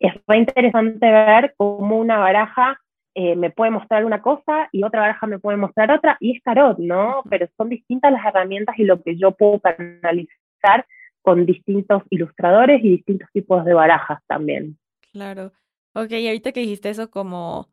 [0.00, 2.80] es muy interesante ver cómo una baraja
[3.14, 6.42] eh, me puede mostrar una cosa y otra baraja me puede mostrar otra y es
[6.42, 7.22] tarot, ¿no?
[7.28, 10.86] Pero son distintas las herramientas y lo que yo puedo canalizar
[11.28, 14.78] con distintos ilustradores y distintos tipos de barajas también.
[15.12, 15.52] Claro.
[15.92, 17.68] Ok, ahorita que dijiste eso como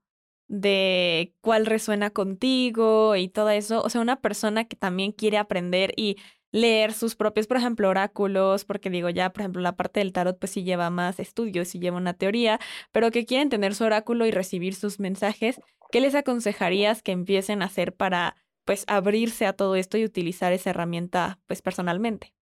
[0.49, 5.93] de cuál resuena contigo y todo eso, o sea, una persona que también quiere aprender
[5.95, 6.17] y
[6.51, 10.37] leer sus propios, por ejemplo, oráculos, porque digo ya, por ejemplo, la parte del tarot
[10.37, 12.59] pues sí lleva más estudios, sí lleva una teoría,
[12.91, 15.61] pero que quieren tener su oráculo y recibir sus mensajes,
[15.93, 20.51] ¿qué les aconsejarías que empiecen a hacer para pues abrirse a todo esto y utilizar
[20.51, 22.34] esa herramienta pues personalmente?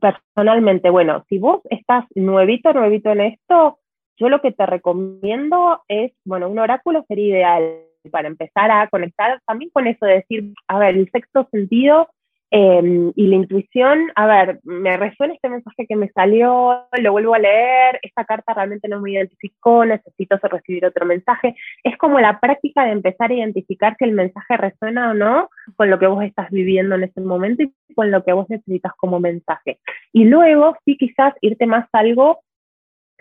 [0.00, 3.78] Personalmente, bueno, si vos estás nuevito, nuevito en esto,
[4.16, 9.40] yo lo que te recomiendo es, bueno, un oráculo sería ideal para empezar a conectar
[9.46, 12.08] también con eso de decir, a ver, el sexto sentido
[12.52, 17.34] eh, y la intuición, a ver, me resuena este mensaje que me salió, lo vuelvo
[17.34, 21.54] a leer, esta carta realmente no me identificó, necesito recibir otro mensaje.
[21.84, 25.90] Es como la práctica de empezar a identificar si el mensaje resuena o no con
[25.90, 29.20] lo que vos estás viviendo en ese momento y con lo que vos necesitas como
[29.20, 29.78] mensaje.
[30.12, 32.40] Y luego, sí, quizás irte más a algo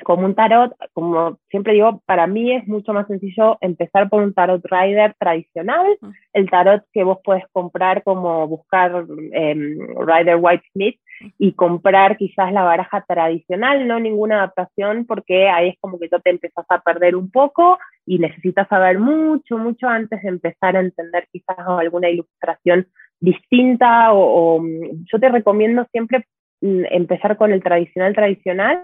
[0.03, 4.33] como un tarot, como siempre digo, para mí es mucho más sencillo empezar por un
[4.33, 5.97] tarot rider tradicional,
[6.33, 10.99] el tarot que vos puedes comprar como buscar eh, Rider White Smith
[11.37, 16.19] y comprar quizás la baraja tradicional, no ninguna adaptación, porque ahí es como que ya
[16.19, 20.81] te empezás a perder un poco y necesitas saber mucho, mucho antes de empezar a
[20.81, 22.87] entender quizás alguna ilustración
[23.19, 24.63] distinta o, o
[25.11, 26.25] yo te recomiendo siempre
[26.61, 28.83] mm, empezar con el tradicional tradicional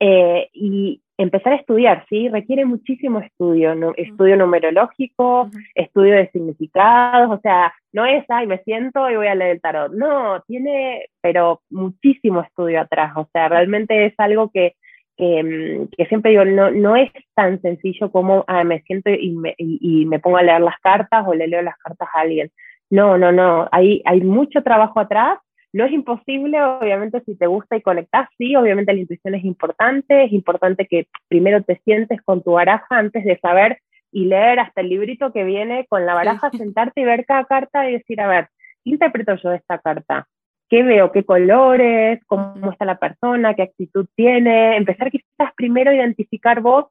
[0.00, 2.28] eh, y empezar a estudiar, ¿sí?
[2.28, 3.92] Requiere muchísimo estudio, ¿no?
[3.96, 5.66] estudio numerológico, uh -huh.
[5.74, 9.60] estudio de significados, o sea, no es, ay, me siento y voy a leer el
[9.60, 14.74] tarot, no, tiene, pero muchísimo estudio atrás, o sea, realmente es algo que,
[15.16, 19.30] que, mm, que siempre digo, no, no es tan sencillo como, ah, me siento y
[19.30, 22.20] me, y, y me pongo a leer las cartas o le leo las cartas a
[22.20, 22.50] alguien.
[22.90, 25.38] No, no, no, hay, hay mucho trabajo atrás
[25.74, 30.22] no es imposible, obviamente, si te gusta y conectas, sí, obviamente la intuición es importante,
[30.22, 33.80] es importante que primero te sientes con tu baraja antes de saber
[34.12, 37.90] y leer hasta el librito que viene con la baraja, sentarte y ver cada carta
[37.90, 38.48] y decir, a ver,
[38.84, 40.28] ¿qué interpreto yo de esta carta?
[40.68, 41.10] ¿Qué veo?
[41.10, 42.20] ¿Qué colores?
[42.26, 43.54] ¿Cómo está la persona?
[43.54, 44.76] ¿Qué actitud tiene?
[44.76, 46.86] Empezar quizás primero a identificar vos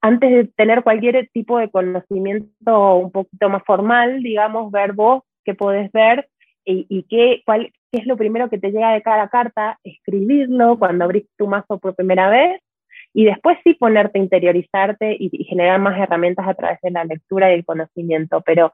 [0.00, 5.54] antes de tener cualquier tipo de conocimiento un poquito más formal, digamos, ver vos qué
[5.54, 6.28] podés ver
[6.64, 10.78] y, y qué, cuál, qué es lo primero que te llega de cada carta, escribirlo
[10.78, 12.60] cuando abrís tu mazo por primera vez
[13.14, 17.04] y después sí ponerte a interiorizarte y, y, generar más herramientas a través de la
[17.04, 18.40] lectura y el conocimiento.
[18.40, 18.72] Pero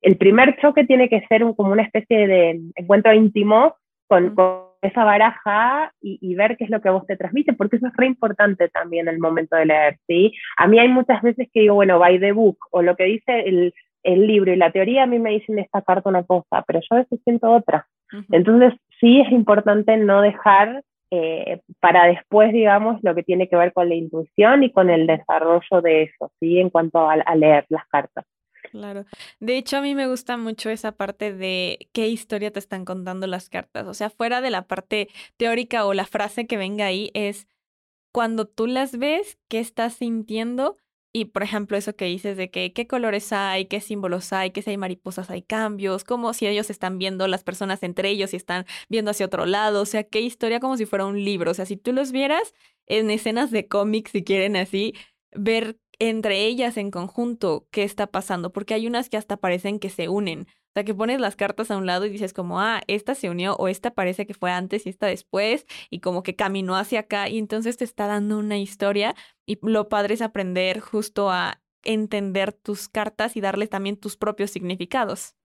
[0.00, 4.64] el primer choque tiene que ser un, como una especie de encuentro íntimo con, con
[4.82, 7.92] esa baraja y, y, ver qué es lo que vos te transmite, porque eso es
[7.96, 10.32] re importante también en el momento de leer, ¿sí?
[10.56, 13.40] A mí hay muchas veces que digo, bueno, by the book, o lo que dice
[13.40, 16.80] el, el libro y la teoría a mí me dicen esta carta una cosa, pero
[16.80, 17.88] yo a veces siento otra.
[18.12, 18.26] Uh -huh.
[18.32, 23.72] Entonces sí es importante no dejar eh, para después, digamos, lo que tiene que ver
[23.72, 26.58] con la intuición y con el desarrollo de eso, ¿sí?
[26.58, 28.24] En cuanto a, a leer las cartas.
[28.70, 29.04] Claro.
[29.38, 33.26] De hecho, a mí me gusta mucho esa parte de qué historia te están contando
[33.26, 33.86] las cartas.
[33.86, 37.46] O sea, fuera de la parte teórica o la frase que venga ahí, es
[38.12, 40.76] cuando tú las ves, qué estás sintiendo
[41.16, 44.62] y, por ejemplo, eso que dices de que qué colores hay, qué símbolos hay, que
[44.62, 48.36] si hay mariposas hay cambios, como si ellos están viendo las personas entre ellos y
[48.36, 51.54] están viendo hacia otro lado, o sea, qué historia como si fuera un libro, o
[51.54, 52.52] sea, si tú los vieras
[52.86, 54.94] en escenas de cómics, si quieren así,
[55.32, 59.90] ver entre ellas en conjunto qué está pasando, porque hay unas que hasta parecen que
[59.90, 60.46] se unen.
[60.48, 63.30] O sea, que pones las cartas a un lado y dices como, ah, esta se
[63.30, 67.00] unió o esta parece que fue antes y esta después y como que caminó hacia
[67.00, 69.14] acá y entonces te está dando una historia
[69.46, 74.50] y lo padre es aprender justo a entender tus cartas y darles también tus propios
[74.50, 75.36] significados.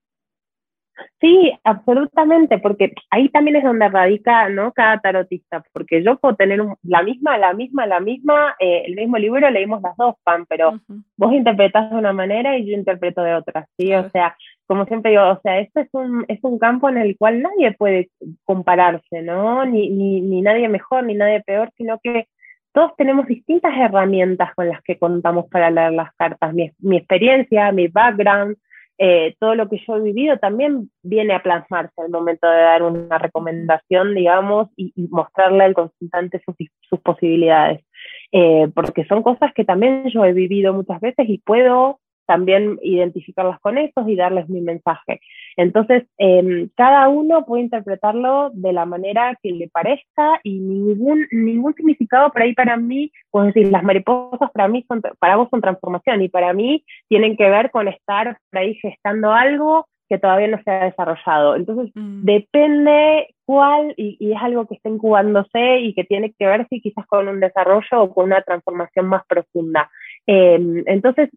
[1.20, 4.72] Sí, absolutamente, porque ahí también es donde radica ¿no?
[4.72, 9.18] cada tarotista, porque yo puedo tener la misma, la misma, la misma, eh, el mismo
[9.18, 10.80] libro, leímos las dos, Pan, pero
[11.16, 13.94] vos interpretás de una manera y yo interpreto de otra, ¿sí?
[13.94, 14.36] O sea,
[14.66, 17.72] como siempre digo, o sea, esto es un, es un campo en el cual nadie
[17.72, 18.10] puede
[18.44, 19.64] compararse, ¿no?
[19.66, 22.28] Ni, ni, ni nadie mejor, ni nadie peor, sino que
[22.72, 26.54] todos tenemos distintas herramientas con las que contamos para leer las cartas.
[26.54, 28.56] Mi, mi experiencia, mi background,
[29.02, 32.82] eh, todo lo que yo he vivido también viene a plasmarse al momento de dar
[32.82, 37.82] una recomendación, digamos, y, mostrarle al consultante sus, posibilidades.
[38.30, 43.58] Eh, porque son cosas que también yo he vivido muchas veces y puedo también identificarlas
[43.60, 45.20] con esos y darles mi mensaje.
[45.60, 51.74] Entonces, em, cada uno puede interpretarlo de la manera que le parezca y ningún, ningún
[51.74, 55.60] significado por ahí para mí, pues decir, las mariposas para mí son, para vos son
[55.60, 60.48] transformación y para mí tienen que ver con estar por ahí gestando algo que todavía
[60.48, 61.56] no se ha desarrollado.
[61.56, 62.24] Entonces, mm.
[62.24, 66.80] depende cuál, y, y, es algo que está incubándose y que tiene que ver si
[66.80, 69.90] quizás con un desarrollo o con una transformación más profunda.
[70.26, 71.28] Eh, entonces,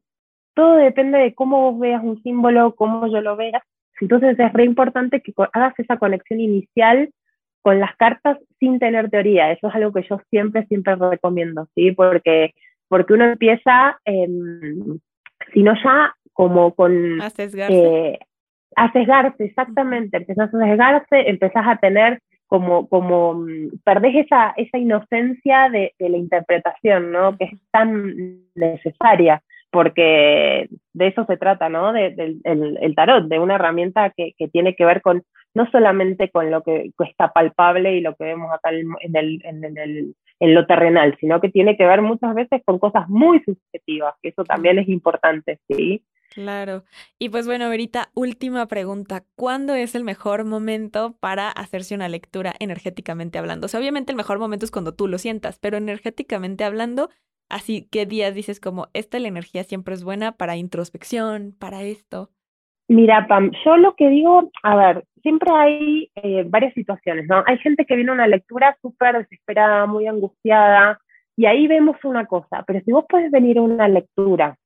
[0.56, 3.62] todo depende de cómo vos veas un símbolo, cómo yo lo vea.
[4.02, 7.10] Entonces es re importante que hagas esa conexión inicial
[7.62, 9.52] con las cartas sin tener teoría.
[9.52, 11.92] Eso es algo que yo siempre, siempre recomiendo, ¿sí?
[11.92, 12.54] Porque,
[12.88, 14.28] porque uno empieza, eh,
[15.54, 17.22] si no ya, como con...
[17.22, 17.78] A sesgarse.
[17.78, 18.20] Eh,
[18.76, 20.18] a sesgarse, exactamente.
[20.18, 23.46] Empezás a sesgarse, empezás a tener como, como
[23.84, 27.38] perdés esa, esa inocencia de, de la interpretación, ¿no?
[27.38, 29.42] Que es tan necesaria
[29.74, 31.92] porque de eso se trata, ¿no?
[31.92, 32.14] De,
[32.44, 35.24] el, tarot, de una herramienta que, tiene que ver con
[35.56, 39.78] no solamente con lo que, está palpable y lo que vemos acá en, el, en,
[39.78, 44.14] el, en lo terrenal, sino que tiene que ver muchas veces con cosas muy subjetivas,
[44.22, 46.04] que eso también es importante, ¿sí?
[46.30, 46.84] Claro.
[47.20, 49.24] Y pues bueno, Verita, última pregunta.
[49.36, 53.66] ¿Cuándo es el mejor momento para hacerse una lectura energéticamente hablando?
[53.66, 57.10] O sea, obviamente el mejor momento es cuando tú lo sientas, pero energéticamente hablando,
[57.50, 62.30] Así que días dices como, esta la energía siempre es buena para introspección, para esto.
[62.88, 67.44] Mira, Pam, yo lo que digo, a ver, siempre hay eh, varias situaciones, ¿no?
[67.48, 71.00] Hay gente que viene a una lectura súper desesperada, muy angustiada,
[71.36, 74.58] y ahí vemos una cosa, pero si vos puedes venir a una lectura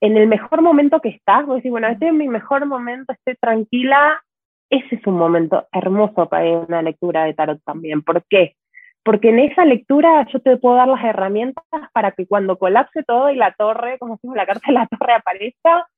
[0.00, 3.36] en el mejor momento que estás, vos decís, bueno, este es mi mejor momento, estoy
[3.36, 4.20] tranquila,
[4.68, 8.02] ese es un momento hermoso para ir a una lectura de tarot también.
[8.02, 8.56] ¿Por qué?
[9.04, 13.30] Porque en esa lectura yo te puedo dar las herramientas para que cuando colapse todo
[13.30, 15.88] y la torre, como decimos, la carta de la torre aparezca,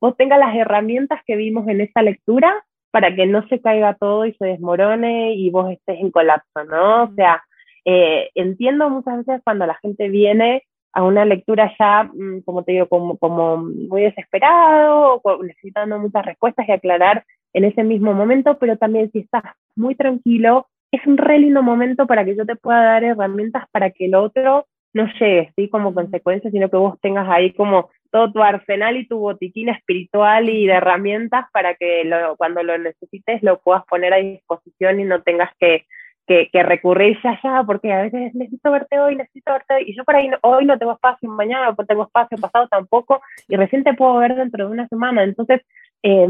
[0.00, 4.26] vos tengas las herramientas que vimos en esa lectura para que no se caiga todo
[4.26, 7.04] y se desmorone y vos estés en colapso, ¿no?
[7.04, 7.42] O sea,
[7.84, 12.72] eh, entiendo muchas veces cuando la gente viene a una lectura ya, mm, como te
[12.72, 18.58] digo, como, como muy desesperado, o necesitando muchas respuestas y aclarar en ese mismo momento,
[18.58, 19.42] pero también si estás
[19.74, 23.90] muy tranquilo, es un re lindo momento para que yo te pueda dar herramientas para
[23.90, 25.68] que el otro no llegue, ¿sí?
[25.70, 30.50] Como consecuencia, sino que vos tengas ahí como todo tu arsenal y tu botiquín espiritual
[30.50, 35.22] y de herramientas para que cuando lo necesites lo puedas poner a disposición y no
[35.22, 35.86] tengas que,
[36.26, 40.04] que, recurrir ya ya, porque a veces necesito verte hoy, necesito verte hoy, y yo
[40.04, 43.94] por ahí hoy no tengo espacio, mañana no tengo espacio, pasado tampoco, y recién te
[43.94, 45.62] puedo ver dentro de una semana, entonces
[46.02, 46.26] eh,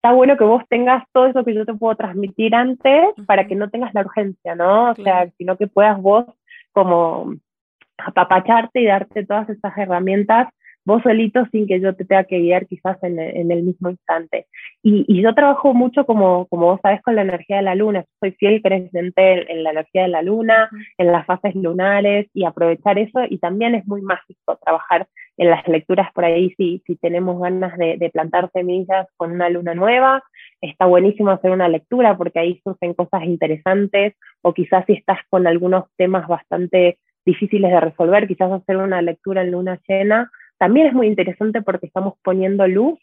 [0.00, 3.54] está bueno que vos tengas todo eso que yo te puedo transmitir antes para que
[3.54, 4.92] no tengas la urgencia, ¿no?
[4.92, 6.24] O sea, sino que puedas vos
[6.72, 7.34] como
[7.98, 10.48] apapacharte y darte todas esas herramientas
[10.84, 14.46] vos solito sin que yo te tenga que guiar quizás en, el mismo instante.
[14.82, 18.04] Y, yo trabajo mucho, como, como vos sabes, con la energía de la luna.
[18.20, 22.98] Soy fiel creyente en, la energía de la luna, en las fases lunares y aprovechar
[22.98, 23.20] eso.
[23.28, 25.06] Y también es muy mágico trabajar
[25.36, 29.48] en las lecturas por ahí si, si tenemos ganas de, de plantar semillas con una
[29.48, 30.22] luna nueva.
[30.60, 35.46] Está buenísimo hacer una lectura porque ahí surgen cosas interesantes o quizás si estás con
[35.46, 40.92] algunos temas bastante difíciles de resolver, quizás hacer una lectura en luna llena también es
[40.92, 42.98] muy interesante porque estamos poniendo luz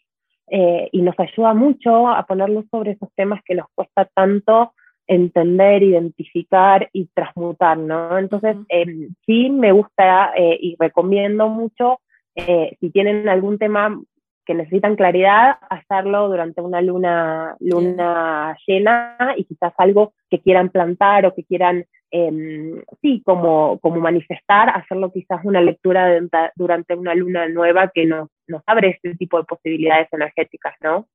[0.48, 4.74] eh, y nos ayuda mucho a poner luz sobre esos temas que nos cuesta tanto
[5.08, 8.16] entender, identificar y transmutar, ¿no?
[8.16, 11.98] Entonces, em, sí me gusta eh, y recomiendo mucho,
[12.36, 14.00] eh, si tienen algún tema
[14.48, 21.26] que necesitan claridad, hacerlo durante una luna, luna llena y quizás algo que quieran plantar
[21.26, 26.18] o que quieran, em, sí, como, como manifestar, hacerlo quizás una lectura
[26.56, 31.06] durante una luna nueva que nos, nos abre este tipo de posibilidades energéticas, ¿no?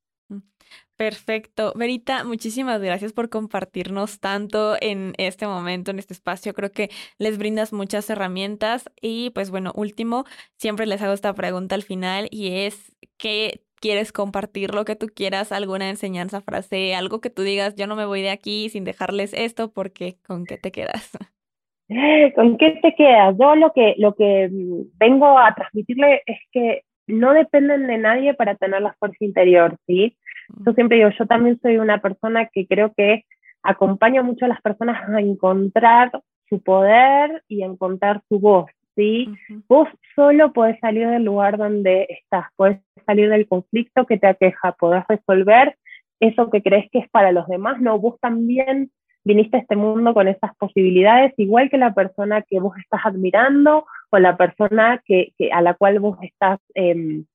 [0.96, 1.74] Perfecto.
[1.76, 6.54] Verita, muchísimas gracias por compartirnos tanto en este momento, en este espacio.
[6.54, 10.26] Creo que les brindas muchas herramientas y pues bueno, último,
[10.56, 15.08] siempre les hago esta pregunta al final y es, ¿qué quieres compartir lo que tú
[15.14, 18.86] quieras, alguna enseñanza, frase, algo que tú digas, yo no me voy de aquí sin
[18.86, 21.12] dejarles esto porque ¿con qué te quedas?
[22.36, 23.36] ¿Con qué te quedas?
[23.38, 28.34] Yo lo que, lo que mm, vengo a transmitirle es que no dependen de nadie
[28.34, 30.16] para tener la fuerza interior, ¿sí?
[30.66, 33.26] Yo siempre digo, yo también soy una persona que creo que
[33.64, 36.12] acompaña mucho a las personas a encontrar
[36.50, 39.30] su poder y a encontrar su voz, ¿sí?
[39.68, 44.74] Vos solo podés salir del lugar donde estás, podés salir del conflicto que te aqueja,
[44.74, 45.76] podés resolver
[46.20, 48.92] eso que crees que es para los demás, no, vos también
[49.26, 53.86] viniste a este mundo con esas posibilidades, igual que la persona que vos estás admirando
[54.10, 57.26] o la persona que, a la cual vos estás em,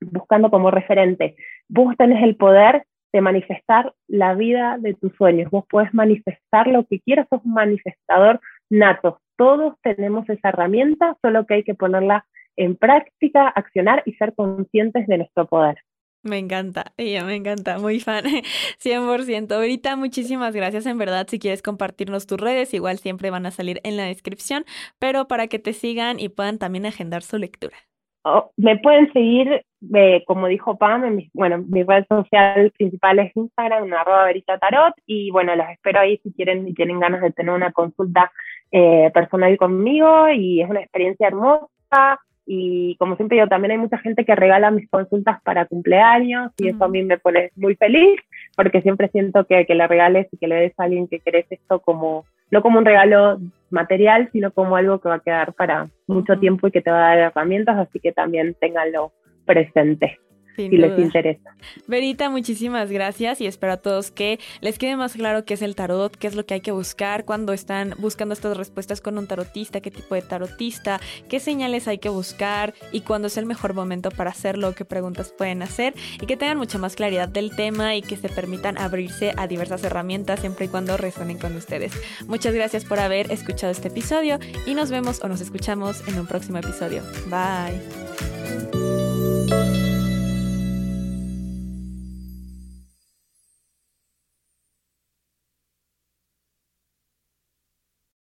[0.00, 1.36] buscando como referente.
[1.68, 6.84] Vos tenés el poder de manifestar la vida de tus sueños, vos podés manifestar lo
[6.84, 9.20] que quieras, sos un manifestador nato.
[9.36, 12.26] Todos tenemos esa herramienta, solo que hay que ponerla
[12.56, 15.76] en práctica, accionar y ser conscientes de nuestro poder.
[16.22, 18.24] Me encanta, ella me encanta, muy fan,
[18.80, 19.54] 100%.
[19.54, 23.80] Ahorita muchísimas gracias, en verdad, si quieres compartirnos tus redes, igual siempre van a salir
[23.84, 24.64] en la descripción,
[24.98, 27.76] pero para que te sigan y puedan también agendar su lectura.
[28.28, 29.64] Oh, me pueden seguir,
[29.94, 34.58] eh, como dijo Pam, en mi, bueno, mi red social principal es Instagram, arroba verita
[34.58, 38.32] tarot, y bueno, los espero ahí si quieren y tienen ganas de tener una consulta
[38.72, 43.98] eh, personal conmigo, y es una experiencia hermosa, y como siempre yo también hay mucha
[43.98, 48.20] gente que regala mis consultas para cumpleaños y eso a mí me pone muy feliz
[48.54, 51.46] porque siempre siento que, que le regales y que le des a alguien que querés
[51.50, 53.38] esto como, no como un regalo
[53.70, 56.98] material, sino como algo que va a quedar para mucho tiempo y que te va
[56.98, 59.12] a dar herramientas, así que también ténganlo
[59.44, 60.20] presente
[60.56, 61.54] si les interesa.
[61.86, 65.74] Verita, muchísimas gracias y espero a todos que les quede más claro qué es el
[65.74, 69.26] tarot, qué es lo que hay que buscar cuando están buscando estas respuestas con un
[69.26, 73.74] tarotista, qué tipo de tarotista, qué señales hay que buscar y cuándo es el mejor
[73.74, 77.94] momento para hacerlo, qué preguntas pueden hacer y que tengan mucha más claridad del tema
[77.96, 81.92] y que se permitan abrirse a diversas herramientas siempre y cuando resuenen con ustedes.
[82.26, 86.26] Muchas gracias por haber escuchado este episodio y nos vemos o nos escuchamos en un
[86.26, 87.02] próximo episodio.
[87.28, 89.15] Bye.